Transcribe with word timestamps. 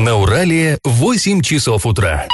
На 0.00 0.16
Урале 0.16 0.78
8 0.82 1.42
часов 1.42 1.84
утра. 1.84 2.26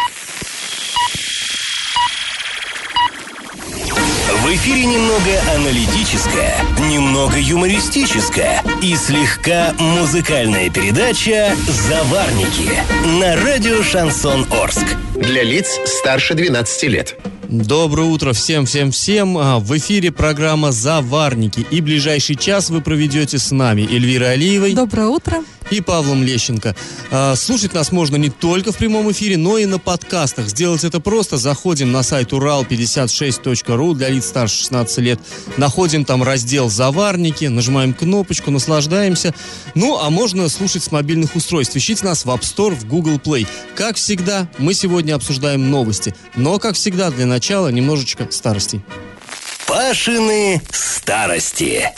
В 4.45 4.54
эфире 4.54 4.85
немного 4.85 5.53
аналитическая, 5.53 6.54
немного 6.88 7.34
юмористическая 7.40 8.62
и 8.80 8.94
слегка 8.94 9.74
музыкальная 9.80 10.71
передача 10.71 11.56
«Заварники» 11.66 12.71
на 13.21 13.34
радио 13.42 13.83
«Шансон 13.83 14.46
Орск». 14.53 14.87
Для 15.17 15.43
лиц 15.43 15.80
старше 15.87 16.35
12 16.35 16.83
лет. 16.85 17.19
Доброе 17.48 18.07
утро 18.07 18.33
всем-всем-всем. 18.33 19.39
А, 19.39 19.59
В 19.59 19.77
эфире 19.77 20.12
программа 20.12 20.71
«Заварники». 20.71 21.67
И 21.73 21.80
ближайший 21.80 22.37
час 22.37 22.71
вы 22.71 22.80
проведете 22.80 23.39
с 23.39 23.51
нами 23.51 23.83
Эльвирой 23.83 24.35
Алиевой 24.35 24.73
Доброе 24.73 25.09
утро. 25.09 25.43
И 25.71 25.80
Павлом 25.80 26.23
Лещенко. 26.23 26.75
А, 27.11 27.35
Слушать 27.37 27.75
нас 27.75 27.93
можно 27.93 28.16
не 28.16 28.30
только 28.30 28.73
в 28.73 28.77
прямом 28.77 29.11
эфире, 29.12 29.37
но 29.37 29.59
и 29.59 29.66
на 29.66 29.79
подкастах. 29.79 30.48
Сделать 30.48 30.84
это 30.84 31.01
просто. 31.01 31.37
Заходим 31.37 31.93
на 31.93 32.02
сайт 32.02 32.33
урал56.ру 32.33 33.95
для 33.95 34.09
лиц 34.09 34.27
старше 34.27 34.57
16 34.59 34.98
лет. 34.98 35.21
Находим 35.57 36.05
там 36.05 36.23
раздел 36.23 36.69
«Заварники», 36.69 37.47
нажимаем 37.47 37.95
кнопочку, 37.95 38.51
наслаждаемся. 38.51 39.34
Ну, 39.74 39.98
а 39.98 40.10
можно 40.10 40.48
слушать 40.48 40.83
с 40.83 40.91
мобильных 40.91 41.37
устройств. 41.37 41.77
Ищите 41.77 42.05
нас 42.05 42.24
в 42.24 42.30
App 42.30 42.41
Store, 42.41 42.74
в 42.74 42.87
Google 42.87 43.16
Play. 43.16 43.46
Как 43.74 43.96
всегда, 43.96 44.48
мы 44.59 44.74
сегодня 44.74 45.15
обсуждаем 45.15 45.71
новости. 45.71 46.15
Но, 46.35 46.59
как 46.59 46.74
всегда, 46.74 47.10
для 47.10 47.27
начала 47.27 47.69
немножечко 47.69 48.27
старостей. 48.30 48.83
Пашины 49.66 50.62
старости. 50.71 51.93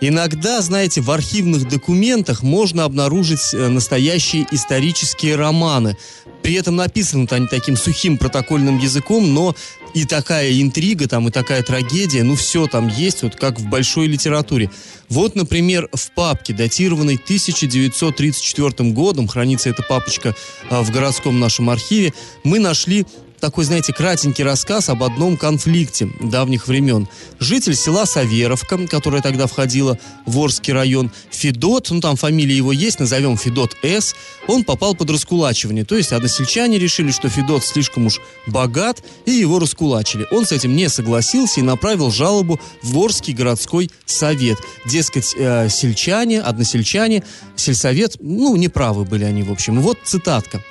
Иногда, 0.00 0.62
знаете, 0.62 1.02
в 1.02 1.10
архивных 1.10 1.68
документах 1.68 2.42
можно 2.42 2.84
обнаружить 2.84 3.52
э, 3.52 3.68
настоящие 3.68 4.46
исторические 4.50 5.36
романы. 5.36 5.96
При 6.42 6.54
этом 6.54 6.76
написаны 6.76 7.26
они 7.30 7.46
таким 7.46 7.76
сухим 7.76 8.16
протокольным 8.16 8.78
языком, 8.78 9.34
но 9.34 9.54
и 9.92 10.06
такая 10.06 10.58
интрига 10.60 11.06
там, 11.06 11.28
и 11.28 11.30
такая 11.30 11.62
трагедия, 11.62 12.22
ну 12.22 12.34
все 12.34 12.66
там 12.66 12.88
есть, 12.88 13.22
вот 13.22 13.36
как 13.36 13.60
в 13.60 13.68
большой 13.68 14.06
литературе. 14.06 14.70
Вот, 15.10 15.34
например, 15.34 15.88
в 15.92 16.10
папке, 16.12 16.54
датированной 16.54 17.16
1934 17.16 18.90
годом, 18.90 19.28
хранится 19.28 19.68
эта 19.68 19.82
папочка 19.82 20.34
а, 20.70 20.82
в 20.82 20.90
городском 20.90 21.38
нашем 21.40 21.68
архиве, 21.68 22.14
мы 22.42 22.58
нашли 22.58 23.04
такой, 23.40 23.64
знаете, 23.64 23.92
кратенький 23.92 24.44
рассказ 24.44 24.88
об 24.88 25.02
одном 25.02 25.36
конфликте 25.36 26.08
давних 26.20 26.68
времен. 26.68 27.08
Житель 27.38 27.74
села 27.74 28.04
Саверовка, 28.04 28.86
которое 28.86 29.22
тогда 29.22 29.46
входило 29.46 29.98
в 30.26 30.38
Орский 30.38 30.72
район, 30.72 31.10
Федот, 31.30 31.90
ну 31.90 32.00
там 32.00 32.16
фамилия 32.16 32.56
его 32.56 32.72
есть, 32.72 33.00
назовем 33.00 33.36
Федот 33.36 33.76
С, 33.82 34.14
он 34.46 34.64
попал 34.64 34.94
под 34.94 35.10
раскулачивание. 35.10 35.84
То 35.84 35.96
есть 35.96 36.12
односельчане 36.12 36.78
решили, 36.78 37.10
что 37.10 37.28
Федот 37.28 37.64
слишком 37.64 38.06
уж 38.06 38.20
богат, 38.46 39.02
и 39.26 39.32
его 39.32 39.58
раскулачили. 39.58 40.26
Он 40.30 40.44
с 40.44 40.52
этим 40.52 40.76
не 40.76 40.88
согласился 40.88 41.60
и 41.60 41.62
направил 41.62 42.10
жалобу 42.10 42.60
в 42.82 42.98
Орский 42.98 43.34
городской 43.34 43.90
совет. 44.04 44.58
Дескать, 44.86 45.34
э, 45.36 45.68
сельчане, 45.68 46.40
односельчане, 46.40 47.24
сельсовет, 47.56 48.16
ну, 48.20 48.54
неправы 48.56 49.04
были 49.04 49.24
они, 49.24 49.42
в 49.42 49.50
общем. 49.50 49.80
Вот 49.80 49.98
цитатка. 50.04 50.62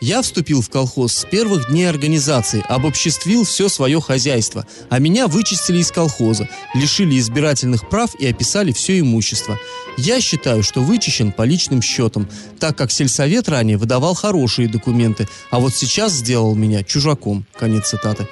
Я 0.00 0.20
вступил 0.20 0.60
в 0.60 0.68
колхоз 0.68 1.14
с 1.14 1.24
первых 1.24 1.70
дней 1.70 1.88
организации, 1.88 2.62
обобществил 2.68 3.44
все 3.44 3.68
свое 3.68 4.00
хозяйство, 4.00 4.66
а 4.90 4.98
меня 4.98 5.26
вычистили 5.26 5.78
из 5.78 5.90
колхоза, 5.90 6.48
лишили 6.74 7.18
избирательных 7.18 7.88
прав 7.88 8.14
и 8.18 8.26
описали 8.26 8.72
все 8.72 9.00
имущество. 9.00 9.58
Я 9.96 10.20
считаю, 10.20 10.62
что 10.62 10.82
вычищен 10.82 11.32
по 11.32 11.42
личным 11.42 11.80
счетам, 11.80 12.28
так 12.60 12.76
как 12.76 12.92
сельсовет 12.92 13.48
ранее 13.48 13.78
выдавал 13.78 14.14
хорошие 14.14 14.68
документы, 14.68 15.26
а 15.50 15.60
вот 15.60 15.74
сейчас 15.74 16.12
сделал 16.12 16.54
меня 16.54 16.84
чужаком. 16.84 17.46
Конец 17.58 17.88
цитаты. 17.88 18.28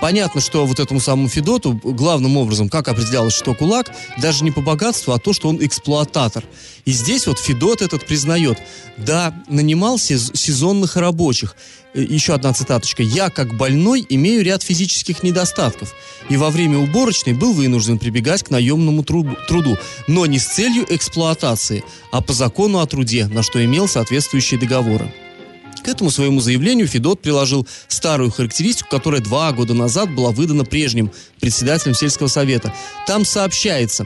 Понятно, 0.00 0.40
что 0.40 0.66
вот 0.66 0.78
этому 0.78 1.00
самому 1.00 1.28
Федоту 1.28 1.80
главным 1.82 2.36
образом, 2.36 2.68
как 2.68 2.88
определялось, 2.88 3.34
что 3.34 3.54
кулак, 3.54 3.90
даже 4.18 4.44
не 4.44 4.50
по 4.50 4.60
богатству, 4.60 5.12
а 5.12 5.18
то, 5.18 5.32
что 5.32 5.48
он 5.48 5.64
эксплуататор. 5.64 6.44
И 6.84 6.92
здесь 6.92 7.26
вот 7.26 7.38
Федот 7.38 7.82
этот 7.82 8.06
признает, 8.06 8.58
да, 8.96 9.34
нанимал 9.48 9.96
сез- 9.96 10.36
сезонных 10.36 10.96
рабочих. 10.96 11.56
Э, 11.94 12.02
Еще 12.02 12.34
одна 12.34 12.52
цитаточка. 12.52 13.02
«Я, 13.02 13.30
как 13.30 13.56
больной, 13.56 14.04
имею 14.08 14.44
ряд 14.44 14.62
физических 14.62 15.22
недостатков, 15.22 15.94
и 16.28 16.36
во 16.36 16.50
время 16.50 16.78
уборочной 16.78 17.32
был 17.32 17.52
вынужден 17.52 17.98
прибегать 17.98 18.42
к 18.42 18.50
наемному 18.50 19.02
тру- 19.02 19.36
труду, 19.48 19.78
но 20.06 20.26
не 20.26 20.38
с 20.38 20.46
целью 20.46 20.84
эксплуатации, 20.88 21.82
а 22.12 22.20
по 22.20 22.32
закону 22.32 22.80
о 22.80 22.86
труде, 22.86 23.26
на 23.26 23.42
что 23.42 23.64
имел 23.64 23.88
соответствующие 23.88 24.60
договоры». 24.60 25.12
К 25.86 25.88
этому 25.88 26.10
своему 26.10 26.40
заявлению 26.40 26.88
Федот 26.88 27.22
приложил 27.22 27.64
старую 27.86 28.32
характеристику, 28.32 28.88
которая 28.90 29.20
два 29.20 29.52
года 29.52 29.72
назад 29.72 30.12
была 30.12 30.32
выдана 30.32 30.64
прежним 30.64 31.12
председателем 31.40 31.94
сельского 31.94 32.26
совета. 32.26 32.74
Там 33.06 33.24
сообщается, 33.24 34.04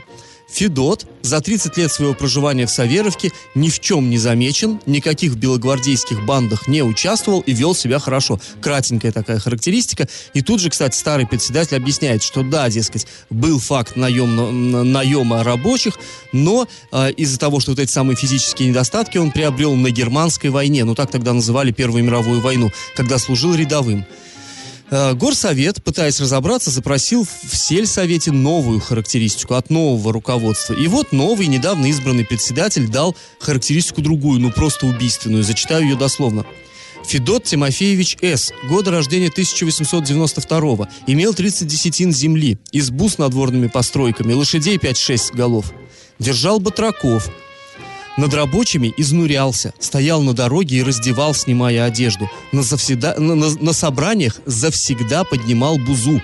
Федот 0.52 1.06
за 1.22 1.40
30 1.40 1.76
лет 1.76 1.92
своего 1.92 2.14
проживания 2.14 2.66
в 2.66 2.70
Саверовке 2.70 3.30
ни 3.54 3.68
в 3.68 3.78
чем 3.80 4.10
не 4.10 4.18
замечен, 4.18 4.80
никаких 4.86 5.36
белогвардейских 5.36 6.24
бандах 6.24 6.66
не 6.66 6.82
участвовал 6.82 7.40
и 7.40 7.52
вел 7.52 7.74
себя 7.74 7.98
хорошо. 7.98 8.40
Кратенькая 8.60 9.12
такая 9.12 9.38
характеристика. 9.38 10.08
И 10.34 10.42
тут 10.42 10.60
же, 10.60 10.70
кстати, 10.70 10.96
старый 10.96 11.26
председатель 11.26 11.76
объясняет, 11.76 12.22
что 12.22 12.42
да, 12.42 12.68
дескать, 12.68 13.06
был 13.30 13.58
факт 13.58 13.96
наемно- 13.96 14.48
н- 14.50 14.92
наема 14.92 15.44
рабочих, 15.44 15.98
но 16.32 16.66
э, 16.92 17.12
из-за 17.12 17.38
того, 17.38 17.60
что 17.60 17.72
вот 17.72 17.78
эти 17.78 17.90
самые 17.90 18.16
физические 18.16 18.68
недостатки 18.70 19.18
он 19.18 19.30
приобрел 19.30 19.74
на 19.76 19.90
германской 19.90 20.50
войне, 20.50 20.84
ну 20.84 20.94
так 20.94 21.10
тогда 21.10 21.32
называли 21.32 21.70
Первую 21.72 22.02
мировую 22.04 22.40
войну, 22.40 22.70
когда 22.96 23.18
служил 23.18 23.54
рядовым. 23.54 24.04
Э, 24.90 25.14
Горсовет, 25.14 25.82
пытаясь 25.82 26.20
разобраться, 26.20 26.70
запросил 26.70 27.24
в 27.24 27.56
сельсовете 27.56 28.32
новую 28.32 28.80
характеристику 28.80 29.54
от 29.54 29.70
нового 29.70 30.12
руководства. 30.12 30.74
И 30.74 30.88
вот 30.88 31.12
новый, 31.12 31.46
недавно 31.46 31.86
избранный 31.86 32.24
председатель 32.24 32.88
дал 32.88 33.16
характеристику 33.38 34.02
другую, 34.02 34.40
ну 34.40 34.50
просто 34.50 34.86
убийственную. 34.86 35.44
Зачитаю 35.44 35.84
ее 35.84 35.96
дословно. 35.96 36.44
Федот 37.04 37.44
Тимофеевич 37.44 38.18
С. 38.20 38.52
Года 38.68 38.90
рождения 38.90 39.28
1892 39.28 40.88
Имел 41.06 41.34
30 41.34 41.66
десятин 41.66 42.12
земли, 42.12 42.58
избу 42.72 43.08
с 43.08 43.16
надворными 43.16 43.68
постройками, 43.68 44.32
лошадей 44.32 44.76
5-6 44.76 45.34
голов. 45.34 45.72
Держал 46.18 46.60
батраков, 46.60 47.30
над 48.20 48.34
рабочими 48.34 48.92
изнурялся, 48.98 49.72
стоял 49.78 50.22
на 50.22 50.34
дороге 50.34 50.76
и 50.76 50.82
раздевал, 50.82 51.34
снимая 51.34 51.84
одежду. 51.84 52.30
На, 52.52 52.60
завсегда- 52.60 53.18
на- 53.18 53.34
на- 53.34 53.56
на 53.58 53.72
собраниях 53.72 54.36
завсегда 54.44 55.24
поднимал 55.24 55.78
бузу. 55.78 56.20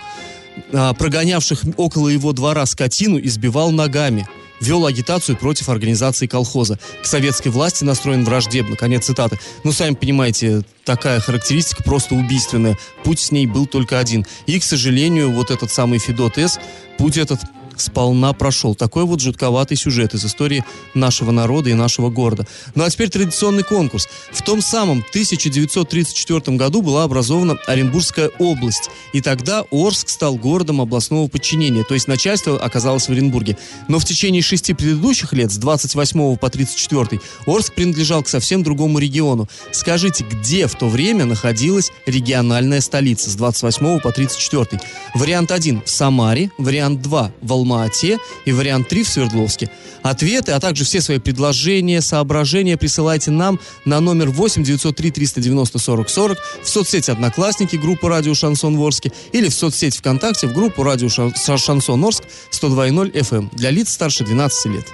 А, 0.72 0.92
прогонявших 0.92 1.62
около 1.76 2.08
его 2.08 2.32
двора 2.32 2.66
скотину 2.66 3.18
избивал 3.18 3.70
ногами. 3.70 4.28
Вел 4.60 4.86
агитацию 4.86 5.36
против 5.36 5.68
организации 5.68 6.26
колхоза. 6.26 6.78
К 7.02 7.06
советской 7.06 7.48
власти 7.48 7.84
настроен 7.84 8.24
враждебно. 8.24 8.74
Конец 8.76 9.04
цитаты. 9.04 9.38
Ну, 9.64 9.72
сами 9.72 9.94
понимаете, 9.94 10.62
такая 10.84 11.20
характеристика 11.20 11.82
просто 11.82 12.14
убийственная. 12.14 12.78
Путь 13.04 13.20
с 13.20 13.30
ней 13.32 13.46
был 13.46 13.66
только 13.66 13.98
один. 13.98 14.24
И, 14.46 14.58
к 14.58 14.64
сожалению, 14.64 15.30
вот 15.30 15.50
этот 15.50 15.70
самый 15.70 15.98
Федот 15.98 16.38
С. 16.38 16.58
путь 16.96 17.18
этот 17.18 17.40
сполна 17.76 18.32
прошел. 18.32 18.74
Такой 18.74 19.04
вот 19.04 19.20
жутковатый 19.20 19.76
сюжет 19.76 20.14
из 20.14 20.24
истории 20.24 20.64
нашего 20.94 21.30
народа 21.30 21.70
и 21.70 21.74
нашего 21.74 22.10
города. 22.10 22.46
Ну 22.74 22.84
а 22.84 22.90
теперь 22.90 23.08
традиционный 23.08 23.62
конкурс. 23.62 24.08
В 24.32 24.42
том 24.42 24.60
самом 24.60 25.04
1934 25.10 26.56
году 26.56 26.82
была 26.82 27.04
образована 27.04 27.56
Оренбургская 27.66 28.30
область. 28.38 28.90
И 29.12 29.20
тогда 29.20 29.64
Орск 29.70 30.08
стал 30.08 30.36
городом 30.36 30.80
областного 30.80 31.28
подчинения, 31.28 31.84
то 31.84 31.94
есть 31.94 32.08
начальство 32.08 32.58
оказалось 32.58 33.08
в 33.08 33.12
Оренбурге. 33.12 33.56
Но 33.88 33.98
в 33.98 34.04
течение 34.04 34.42
шести 34.42 34.74
предыдущих 34.74 35.32
лет, 35.32 35.50
с 35.52 35.56
28 35.56 36.36
по 36.36 36.50
34, 36.50 37.20
Орск 37.46 37.74
принадлежал 37.74 38.22
к 38.22 38.28
совсем 38.28 38.62
другому 38.62 38.98
региону. 38.98 39.48
Скажите, 39.72 40.24
где 40.24 40.66
в 40.66 40.74
то 40.74 40.88
время 40.88 41.24
находилась 41.24 41.92
региональная 42.06 42.80
столица 42.80 43.30
с 43.30 43.34
28 43.34 44.00
по 44.00 44.12
34? 44.12 44.80
Вариант 45.14 45.50
1 45.50 45.82
в 45.84 45.90
Самаре, 45.90 46.50
вариант 46.58 47.02
2 47.02 47.32
в 47.40 47.52
Алма-Ате 47.66 48.18
и 48.44 48.52
вариант 48.52 48.88
3 48.88 49.02
в 49.02 49.08
Свердловске. 49.08 49.70
Ответы, 50.02 50.52
а 50.52 50.60
также 50.60 50.84
все 50.84 51.00
свои 51.00 51.18
предложения, 51.18 52.00
соображения 52.00 52.76
присылайте 52.76 53.30
нам 53.30 53.58
на 53.84 54.00
номер 54.00 54.30
8 54.30 54.62
903 54.62 55.10
390 55.10 55.78
40 55.78 56.08
40 56.08 56.38
в 56.62 56.68
соцсети 56.68 57.10
«Одноклассники» 57.10 57.76
группу 57.76 58.08
«Радио 58.08 58.34
Шансон 58.34 58.76
Ворске» 58.76 59.12
или 59.32 59.48
в 59.48 59.54
соцсети 59.54 59.98
ВКонтакте 59.98 60.46
в 60.46 60.52
группу 60.52 60.82
«Радио 60.82 61.08
Шан- 61.08 61.34
Шансон 61.58 62.04
Орск» 62.04 62.22
102.0 62.52 63.12
FM 63.12 63.36
эм 63.36 63.50
для 63.52 63.70
лиц 63.70 63.90
старше 63.90 64.24
12 64.24 64.66
лет. 64.66 64.86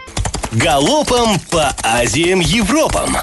Галопом 0.52 1.38
по 1.50 1.74
Азиям 1.82 2.40
Европам. 2.40 3.16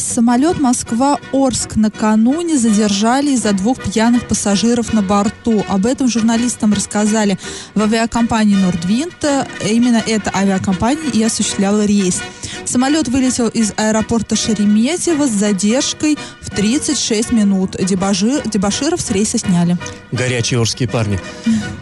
Самолет 0.00 0.58
Москва-Орск 0.58 1.76
накануне 1.76 2.56
задержали 2.56 3.32
из-за 3.32 3.52
двух 3.52 3.82
пьяных 3.82 4.26
пассажиров 4.26 4.92
на 4.92 5.02
борту. 5.02 5.64
Об 5.68 5.86
этом 5.86 6.08
журналистам 6.08 6.72
рассказали 6.72 7.38
в 7.74 7.82
авиакомпании 7.82 8.56
Нордвинт. 8.56 9.24
Именно 9.68 10.02
эта 10.06 10.30
авиакомпания 10.34 11.10
и 11.12 11.22
осуществляла 11.22 11.84
рейс. 11.84 12.20
Самолет 12.64 13.08
вылетел 13.08 13.48
из 13.48 13.72
аэропорта 13.76 14.36
Шереметьево 14.36 15.26
с 15.26 15.30
задержкой 15.30 16.16
в 16.40 16.50
36 16.50 17.32
минут. 17.32 17.76
Дебажир, 17.80 18.42
дебаширов 18.48 19.00
с 19.00 19.10
рейса 19.10 19.38
сняли. 19.38 19.76
Горячие 20.12 20.60
орские 20.60 20.88
парни. 20.88 21.20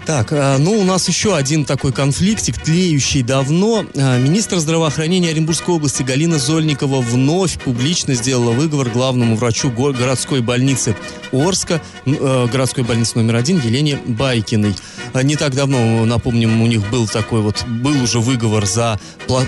Так, 0.06 0.28
а, 0.32 0.56
ну 0.58 0.72
у 0.72 0.84
нас 0.84 1.08
еще 1.08 1.36
один 1.36 1.64
такой 1.64 1.92
конфликтик, 1.92 2.56
тлеющий 2.62 3.22
давно. 3.22 3.84
А, 3.96 4.18
министр 4.18 4.58
здравоохранения 4.58 5.30
Оренбургской 5.30 5.74
области 5.74 6.02
Галина 6.02 6.38
Зольникова 6.38 7.00
вновь 7.00 7.58
публично 7.58 8.07
сделала 8.14 8.52
выговор 8.52 8.88
главному 8.90 9.36
врачу 9.36 9.70
городской 9.70 10.40
больницы 10.40 10.96
Орска, 11.32 11.80
э, 12.06 12.46
городской 12.50 12.84
больницы 12.84 13.18
номер 13.18 13.36
один 13.36 13.58
Елене 13.58 13.98
Байкиной. 14.06 14.74
А, 15.12 15.22
не 15.22 15.36
так 15.36 15.54
давно, 15.54 16.04
напомним, 16.04 16.62
у 16.62 16.66
них 16.66 16.88
был 16.90 17.06
такой 17.06 17.40
вот, 17.40 17.64
был 17.66 18.02
уже 18.02 18.20
выговор 18.20 18.66
за 18.66 19.00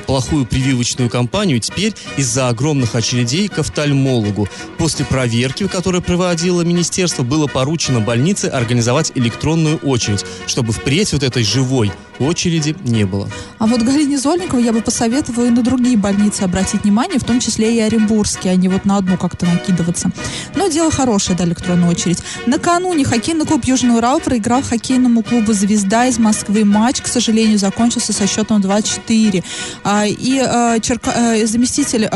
плохую 0.06 0.46
прививочную 0.46 1.10
кампанию, 1.10 1.60
теперь 1.60 1.94
из-за 2.16 2.48
огромных 2.48 2.94
очередей 2.94 3.48
к 3.48 3.58
офтальмологу. 3.58 4.48
После 4.78 5.04
проверки, 5.04 5.66
которую 5.66 6.02
проводило 6.02 6.62
министерство, 6.62 7.22
было 7.22 7.46
поручено 7.46 8.00
больнице 8.00 8.46
организовать 8.46 9.12
электронную 9.14 9.78
очередь, 9.78 10.24
чтобы 10.46 10.72
впредь 10.72 11.12
вот 11.12 11.22
этой 11.22 11.44
живой 11.44 11.92
очереди 12.20 12.76
не 12.84 13.04
было. 13.04 13.28
А 13.58 13.66
вот 13.66 13.82
Галине 13.82 14.18
Зольниковой 14.18 14.64
я 14.64 14.72
бы 14.72 14.80
посоветовала 14.80 15.46
и 15.46 15.50
на 15.50 15.62
другие 15.62 15.96
больницы 15.96 16.42
обратить 16.42 16.84
внимание, 16.84 17.18
в 17.18 17.24
том 17.24 17.40
числе 17.40 17.76
и 17.76 17.80
Оренбургские, 17.80 18.52
а 18.52 18.56
не 18.56 18.68
вот 18.68 18.84
на 18.84 18.96
одну 18.96 19.16
как-то 19.16 19.46
накидываться. 19.46 20.10
Но 20.54 20.68
дело 20.68 20.90
хорошее, 20.90 21.36
да, 21.36 21.44
электронная 21.44 21.90
очередь. 21.90 22.18
Накануне 22.46 23.04
хоккейный 23.04 23.46
клуб 23.46 23.64
Южный 23.64 23.96
Урал 23.96 24.20
проиграл 24.20 24.62
хоккейному 24.62 25.22
клубу 25.22 25.52
«Звезда» 25.52 26.06
из 26.06 26.18
Москвы. 26.18 26.64
Матч, 26.64 27.00
к 27.00 27.06
сожалению, 27.06 27.58
закончился 27.58 28.12
со 28.12 28.26
счетом 28.26 28.60
2-4. 28.60 29.44
А, 29.84 30.06
и 30.06 30.38
а, 30.38 30.76
а, 30.76 31.46
заместитель, 31.46 32.06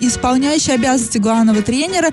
исполняющий 0.00 0.72
обязанности 0.72 1.18
главного 1.18 1.62
тренера, 1.62 2.10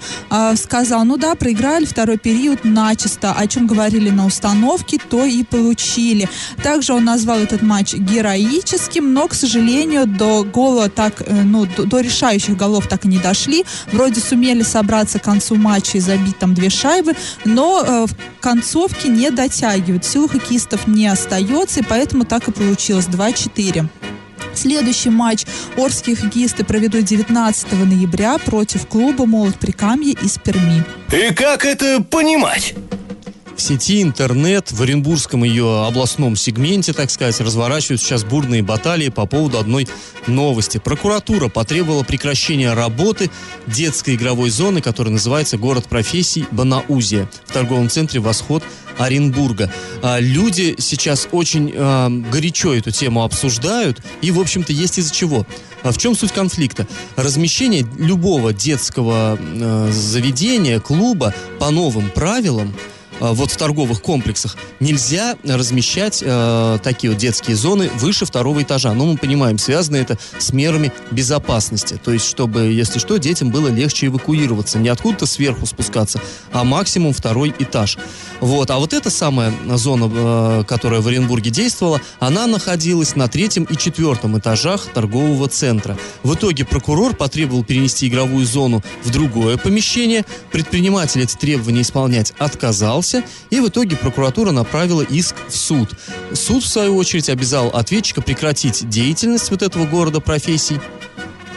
сказал, 0.55 1.05
ну 1.05 1.17
да, 1.17 1.35
проиграли 1.35 1.85
второй 1.85 2.17
период 2.17 2.63
начисто, 2.63 3.33
о 3.33 3.47
чем 3.47 3.67
говорили 3.67 4.09
на 4.09 4.25
установке, 4.25 4.97
то 5.09 5.25
и 5.25 5.43
получили. 5.43 6.29
Так 6.63 6.78
также 6.79 6.93
он 6.93 7.03
назвал 7.03 7.39
этот 7.39 7.61
матч 7.61 7.93
героическим, 7.93 9.13
но, 9.13 9.27
к 9.27 9.33
сожалению, 9.33 10.07
до 10.07 10.45
гола 10.45 10.87
так, 10.87 11.21
э, 11.25 11.41
ну, 11.43 11.65
до, 11.65 11.83
до 11.83 11.99
решающих 11.99 12.55
голов 12.55 12.87
так 12.87 13.03
и 13.03 13.09
не 13.09 13.17
дошли. 13.17 13.65
Вроде 13.91 14.21
сумели 14.21 14.61
собраться 14.61 15.19
к 15.19 15.23
концу 15.23 15.55
матча 15.55 15.97
и 15.97 15.99
забить 15.99 16.39
там 16.39 16.53
две 16.53 16.69
шайбы, 16.69 17.15
но 17.43 17.83
э, 17.85 18.05
в 18.05 18.41
концовке 18.41 19.09
не 19.09 19.29
дотягивают. 19.29 20.05
Сил 20.05 20.29
хоккеистов 20.29 20.87
не 20.87 21.07
остается, 21.07 21.81
и 21.81 21.83
поэтому 21.83 22.23
так 22.23 22.47
и 22.47 22.51
получилось 22.53 23.07
2-4. 23.07 23.89
Следующий 24.53 25.09
матч 25.09 25.45
Орские 25.75 26.15
хоккеисты 26.15 26.63
проведут 26.63 27.03
19 27.03 27.73
ноября 27.73 28.37
против 28.37 28.87
клуба 28.87 29.25
«Молот 29.25 29.55
Прикамье» 29.55 30.13
из 30.13 30.37
Перми. 30.37 30.85
И 31.11 31.33
как 31.33 31.65
это 31.65 32.01
понимать? 32.01 32.73
Сети 33.59 34.01
интернет, 34.01 34.71
в 34.71 34.81
Оренбургском 34.81 35.43
ее 35.43 35.85
областном 35.85 36.35
сегменте, 36.35 36.93
так 36.93 37.09
сказать, 37.09 37.39
разворачивают 37.39 38.01
сейчас 38.01 38.23
бурные 38.23 38.61
баталии 38.61 39.09
по 39.09 39.25
поводу 39.25 39.59
одной 39.59 39.87
новости. 40.27 40.77
Прокуратура 40.77 41.47
потребовала 41.47 42.03
прекращения 42.03 42.73
работы 42.73 43.29
детской 43.67 44.15
игровой 44.15 44.49
зоны, 44.49 44.81
которая 44.81 45.13
называется 45.13 45.57
«Город 45.57 45.85
профессий 45.87 46.45
Банаузия» 46.51 47.29
в 47.45 47.53
торговом 47.53 47.89
центре 47.89 48.19
«Восход» 48.19 48.63
Оренбурга. 48.97 49.71
А, 50.01 50.19
люди 50.19 50.75
сейчас 50.77 51.27
очень 51.31 51.73
а, 51.75 52.09
горячо 52.09 52.73
эту 52.73 52.91
тему 52.91 53.23
обсуждают, 53.23 54.01
и, 54.21 54.31
в 54.31 54.39
общем-то, 54.39 54.73
есть 54.73 54.99
из-за 54.99 55.13
чего. 55.13 55.47
А 55.83 55.91
в 55.91 55.97
чем 55.97 56.15
суть 56.15 56.33
конфликта? 56.33 56.85
Размещение 57.15 57.87
любого 57.97 58.51
детского 58.51 59.39
э, 59.39 59.91
заведения, 59.93 60.81
клуба 60.81 61.33
по 61.57 61.69
новым 61.69 62.09
правилам– 62.09 62.75
вот 63.19 63.51
в 63.51 63.57
торговых 63.57 64.01
комплексах 64.01 64.57
нельзя 64.79 65.35
размещать 65.43 66.23
э, 66.25 66.79
такие 66.83 67.11
вот 67.11 67.19
детские 67.19 67.55
зоны 67.55 67.89
выше 67.95 68.25
второго 68.25 68.63
этажа. 68.63 68.93
Но 68.93 69.05
мы 69.05 69.17
понимаем, 69.17 69.57
связано 69.57 69.97
это 69.97 70.17
с 70.37 70.53
мерами 70.53 70.91
безопасности. 71.11 71.99
То 72.03 72.11
есть, 72.11 72.25
чтобы, 72.25 72.71
если 72.71 72.99
что, 72.99 73.17
детям 73.17 73.49
было 73.49 73.67
легче 73.67 74.07
эвакуироваться. 74.07 74.79
Не 74.79 74.89
откуда-то 74.89 75.25
сверху 75.25 75.65
спускаться, 75.65 76.21
а 76.51 76.63
максимум 76.63 77.13
второй 77.13 77.53
этаж. 77.59 77.97
Вот. 78.39 78.71
А 78.71 78.77
вот 78.77 78.93
эта 78.93 79.09
самая 79.09 79.53
зона, 79.75 80.09
э, 80.11 80.63
которая 80.67 81.01
в 81.01 81.07
Оренбурге 81.07 81.51
действовала, 81.51 82.01
она 82.19 82.47
находилась 82.47 83.15
на 83.15 83.27
третьем 83.27 83.65
и 83.65 83.75
четвертом 83.77 84.37
этажах 84.37 84.85
торгового 84.93 85.49
центра. 85.49 85.97
В 86.23 86.35
итоге 86.35 86.65
прокурор 86.65 87.15
потребовал 87.15 87.63
перенести 87.63 88.07
игровую 88.07 88.45
зону 88.45 88.83
в 89.03 89.11
другое 89.11 89.57
помещение. 89.57 90.25
Предприниматель 90.51 91.21
эти 91.21 91.35
требования 91.35 91.81
исполнять 91.81 92.33
отказался 92.37 93.08
отказался, 93.09 93.23
и 93.49 93.59
в 93.59 93.67
итоге 93.67 93.95
прокуратура 93.95 94.51
направила 94.51 95.01
иск 95.01 95.35
в 95.47 95.55
суд. 95.55 95.89
Суд, 96.33 96.63
в 96.63 96.67
свою 96.67 96.95
очередь, 96.95 97.29
обязал 97.29 97.69
ответчика 97.69 98.21
прекратить 98.21 98.87
деятельность 98.89 99.49
вот 99.51 99.61
этого 99.61 99.85
города 99.85 100.19
профессий, 100.19 100.79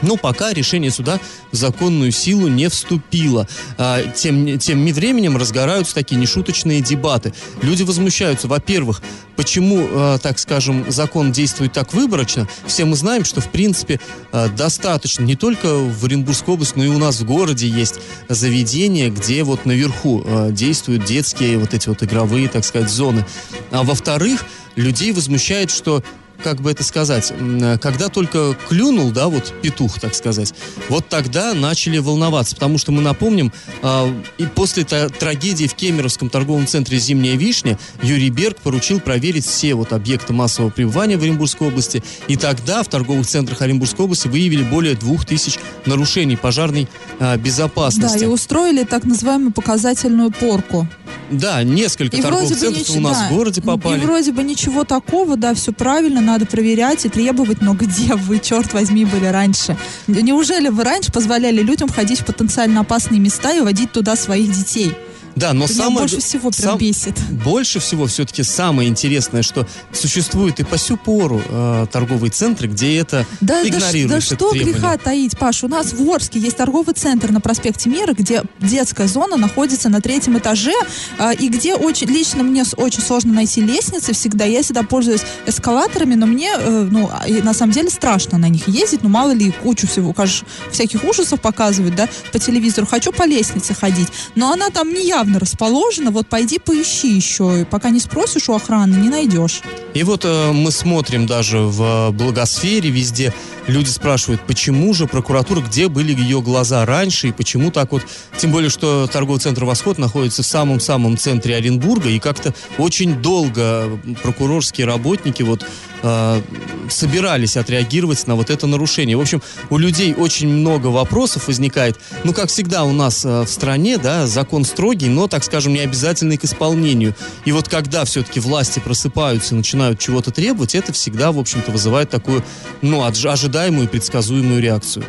но 0.03 0.17
пока 0.17 0.53
решение 0.53 0.91
суда 0.91 1.19
в 1.51 1.57
законную 1.57 2.13
силу 2.13 2.49
не 2.49 2.69
вступило. 2.69 3.49
А, 3.79 4.03
тем, 4.03 4.59
тем 4.59 4.87
временем 4.87 5.37
разгораются 5.37 5.95
такие 5.95 6.21
нешуточные 6.21 6.81
дебаты. 6.81 7.33
Люди 7.63 7.83
возмущаются, 7.83 8.49
во-первых, 8.49 9.03
почему, 9.37 9.89
а, 9.91 10.19
так 10.19 10.39
скажем, 10.39 10.85
закон 10.89 11.33
действует 11.33 11.73
так 11.73 11.95
выборочно. 11.95 12.49
Все 12.67 12.85
мы 12.85 12.97
знаем, 12.97 13.25
что, 13.25 13.41
в 13.41 13.51
принципе, 13.51 14.01
а, 14.33 14.49
достаточно 14.49 15.23
не 15.23 15.37
только 15.37 15.75
в 15.75 16.05
Оренбургской 16.05 16.55
области, 16.55 16.75
но 16.77 16.85
и 16.85 16.89
у 16.89 16.99
нас 16.99 17.21
в 17.21 17.25
городе 17.25 17.69
есть 17.69 18.01
заведения, 18.29 19.11
где 19.11 19.43
вот 19.45 19.65
наверху 19.67 20.25
действуют 20.51 21.05
детские 21.05 21.59
вот 21.59 21.75
эти 21.75 21.89
вот 21.89 22.03
игровые, 22.03 22.49
так 22.49 22.65
сказать, 22.65 22.91
зоны. 22.91 23.25
А 23.71 23.83
во-вторых, 23.83 24.45
людей 24.77 25.13
возмущает, 25.13 25.71
что 25.71 26.03
как 26.43 26.61
бы 26.61 26.71
это 26.71 26.85
сказать, 26.85 27.33
когда 27.81 28.09
только 28.09 28.57
клюнул, 28.69 29.11
да, 29.11 29.29
вот 29.29 29.53
петух, 29.63 29.99
так 29.99 30.15
сказать, 30.15 30.55
вот 30.89 31.09
тогда 31.09 31.55
начали 31.55 31.99
волноваться, 31.99 32.55
потому 32.55 32.79
что 32.79 32.93
мы 32.93 33.03
напомним, 33.03 33.53
э, 33.83 34.23
и 34.39 34.47
после 34.47 34.85
трагедии 34.85 35.67
в 35.67 35.75
Кемеровском 35.75 36.29
торговом 36.29 36.67
центре 36.67 36.99
«Зимняя 36.99 37.37
вишня» 37.37 37.79
Юрий 38.03 38.31
Берг 38.31 38.59
поручил 38.59 39.01
проверить 39.01 39.47
все 39.47 39.75
вот 39.75 39.93
объекты 39.93 40.33
массового 40.33 40.71
пребывания 40.71 41.17
в 41.17 41.23
Оренбургской 41.23 41.69
области, 41.69 42.03
и 42.29 42.37
тогда 42.37 42.83
в 42.83 42.89
торговых 42.89 43.27
центрах 43.27 43.63
Оренбургской 43.63 44.05
области 44.05 44.29
выявили 44.29 44.63
более 44.63 44.95
двух 44.95 45.25
тысяч 45.25 45.59
нарушений 45.87 46.37
пожарной 46.37 46.89
э, 47.19 47.37
безопасности. 47.37 48.19
Да, 48.19 48.25
и 48.25 48.29
устроили 48.29 48.85
так 48.85 49.05
называемую 49.05 49.53
показательную 49.53 50.31
порку. 50.31 50.89
Да, 51.31 51.63
несколько 51.63 52.17
и 52.17 52.23
торговых 52.23 52.49
центров 52.49 52.81
ничего, 52.81 52.99
у 52.99 53.01
нас 53.01 53.19
да, 53.19 53.29
в 53.29 53.33
городе 53.33 53.63
попали. 53.63 54.01
И 54.01 54.05
вроде 54.05 54.33
бы 54.33 54.43
ничего 54.43 54.85
такого, 54.85 55.37
да, 55.37 55.55
все 55.55 55.73
правильно, 55.73 56.21
надо 56.33 56.47
проверять 56.47 57.05
и 57.05 57.11
требовать, 57.11 57.61
но 57.61 57.75
где 57.75 58.15
вы, 58.15 58.39
черт 58.39 58.73
возьми, 58.73 59.05
были 59.05 59.27
раньше? 59.27 59.77
Неужели 60.07 60.69
вы 60.69 60.83
раньше 60.85 61.13
позволяли 61.13 61.61
людям 61.61 61.89
ходить 61.89 62.21
в 62.21 62.25
потенциально 62.25 62.81
опасные 62.81 63.21
места 63.21 63.53
и 63.53 63.61
водить 63.61 63.93
туда 63.93 64.17
своих 64.17 64.51
детей? 64.51 64.95
Да, 65.37 65.53
но 65.53 65.67
самое... 65.67 66.01
больше 66.01 66.21
всего 66.21 66.51
прям 66.51 66.71
сам, 66.71 66.79
бесит. 66.79 67.19
Больше 67.31 67.81
всего 67.81 68.07
все-таки 68.07 68.43
самое 68.43 68.89
интересное, 68.89 69.43
что 69.43 69.67
существует 69.93 70.61
и 70.61 70.65
по 70.65 70.77
сю 70.77 70.97
пору 70.97 71.41
э, 71.49 71.87
торговые 71.91 72.31
центры, 72.31 72.69
где 72.69 72.99
это 72.99 73.27
да, 73.41 73.63
игнорируется. 73.63 74.09
Да, 74.09 74.15
да 74.15 74.21
что 74.21 74.53
греха 74.53 74.97
таить, 74.99 75.39
Паш, 75.39 75.65
у 75.65 75.69
нас 75.69 75.93
в 75.93 76.11
Орске 76.11 76.39
есть 76.39 76.57
торговый 76.57 76.95
центр 76.95 77.31
на 77.31 77.41
проспекте 77.41 77.89
Мира, 77.89 78.13
где 78.13 78.43
детская 78.61 79.07
зона 79.07 79.37
находится 79.37 79.89
на 79.89 80.01
третьем 80.01 80.37
этаже, 80.39 80.75
э, 81.19 81.35
и 81.35 81.49
где 81.49 81.75
очень, 81.75 82.09
лично 82.09 82.43
мне 82.43 82.65
очень 82.77 83.03
сложно 83.03 83.33
найти 83.33 83.63
лестницы 83.63 84.13
всегда. 84.13 84.45
Я 84.45 84.63
всегда 84.63 84.83
пользуюсь 84.83 85.23
эскалаторами, 85.47 86.15
но 86.15 86.27
мне, 86.27 86.51
э, 86.57 86.89
ну, 86.91 87.11
на 87.43 87.55
самом 87.55 87.73
деле 87.73 87.89
страшно 87.89 88.39
на 88.39 88.49
них 88.49 88.69
ездить, 88.69 89.03
ну, 89.03 89.09
мало 89.09 89.33
ли, 89.33 89.51
кучу 89.51 89.87
всего, 89.87 90.13
кажется, 90.13 90.45
всяких 90.71 91.05
ужасов 91.05 91.41
показывают, 91.41 91.95
да, 91.95 92.09
по 92.33 92.39
телевизору. 92.39 92.87
Хочу 92.87 93.13
по 93.13 93.25
лестнице 93.25 93.75
ходить, 93.75 94.09
но 94.35 94.53
она 94.53 94.69
там 94.71 94.93
не 94.93 95.07
я 95.07 95.22
явно 95.23 95.39
расположена, 95.39 96.11
вот 96.11 96.27
пойди 96.27 96.59
поищи 96.59 97.15
еще, 97.15 97.65
пока 97.71 97.91
не 97.91 98.01
спросишь 98.01 98.49
у 98.49 98.55
охраны, 98.55 98.97
не 98.97 99.09
найдешь. 99.09 99.61
И 99.95 100.03
вот 100.03 100.25
э, 100.25 100.53
мы 100.53 100.73
смотрим 100.73 101.27
даже 101.27 101.59
в 101.59 102.11
благосфере 102.11 102.91
везде 102.91 103.33
люди 103.69 103.89
спрашивают, 103.89 104.41
почему 104.47 104.93
же 104.95 105.07
прокуратура, 105.07 105.61
где 105.61 105.89
были 105.89 106.13
ее 106.13 106.43
глаза 106.43 106.85
раньше, 106.85 107.29
и 107.29 107.33
почему 107.33 107.71
так 107.71 107.93
вот, 107.93 108.03
тем 108.37 108.51
более, 108.51 108.71
что 108.71 109.07
торговый 109.07 109.41
центр 109.41 109.65
«Восход» 109.65 109.99
находится 109.99 110.43
в 110.43 110.47
самом-самом 110.47 111.17
центре 111.17 111.55
Оренбурга, 111.55 112.09
и 112.09 112.19
как-то 112.19 112.53
очень 112.79 113.23
долго 113.23 114.01
прокурорские 114.23 114.87
работники 114.87 115.43
вот 115.43 115.65
э, 116.03 116.43
собирались 116.89 117.57
отреагировать 117.57 118.27
на 118.27 118.35
вот 118.35 118.51
это 118.51 118.67
нарушение. 118.67 119.17
В 119.17 119.21
общем, 119.21 119.43
у 119.71 119.79
людей 119.79 120.15
очень 120.15 120.49
много 120.49 120.89
вопросов 120.89 121.49
возникает. 121.49 121.99
Ну, 122.25 122.33
как 122.33 122.49
всегда 122.49 122.85
у 122.85 122.93
нас 122.93 123.25
э, 123.25 123.43
в 123.43 123.49
стране, 123.49 123.99
да, 123.99 124.27
закон 124.27 124.65
строгий, 124.65 125.09
но, 125.09 125.29
так 125.29 125.45
скажем, 125.45 125.73
не 125.73 125.81
обязательный 125.81 126.37
к 126.37 126.45
исполнению. 126.45 127.15
И 127.45 127.53
вот 127.53 127.69
когда 127.69 128.05
все-таки 128.05 128.41
власти 128.41 128.79
просыпаются 128.79 129.55
и 129.55 129.59
начинают 129.59 129.99
чего-то 129.99 130.31
требовать, 130.31 130.75
это 130.75 130.93
всегда, 130.93 131.33
в 131.33 131.39
общем-то, 131.39 131.71
вызывает 131.71 132.11
такую, 132.11 132.45
ну, 132.81 133.05
ожидаемую 133.05 133.87
и 133.87 133.91
предсказуемую 133.91 134.61
реакцию. 134.61 135.05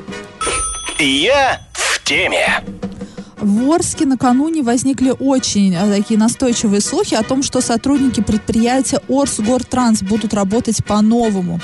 Я 1.00 1.62
в 1.73 2.03
теме. 2.03 2.63
В 3.43 3.69
Орске 3.73 4.05
накануне 4.05 4.62
возникли 4.62 5.13
очень 5.19 5.75
а, 5.75 5.85
такие 5.85 6.17
настойчивые 6.17 6.79
слухи 6.79 7.13
о 7.13 7.23
том, 7.23 7.43
что 7.43 7.59
сотрудники 7.59 8.21
предприятия 8.21 9.01
Орсгортранс 9.09 10.01
будут 10.01 10.33
работать 10.33 10.83
по-новому. 10.85 11.59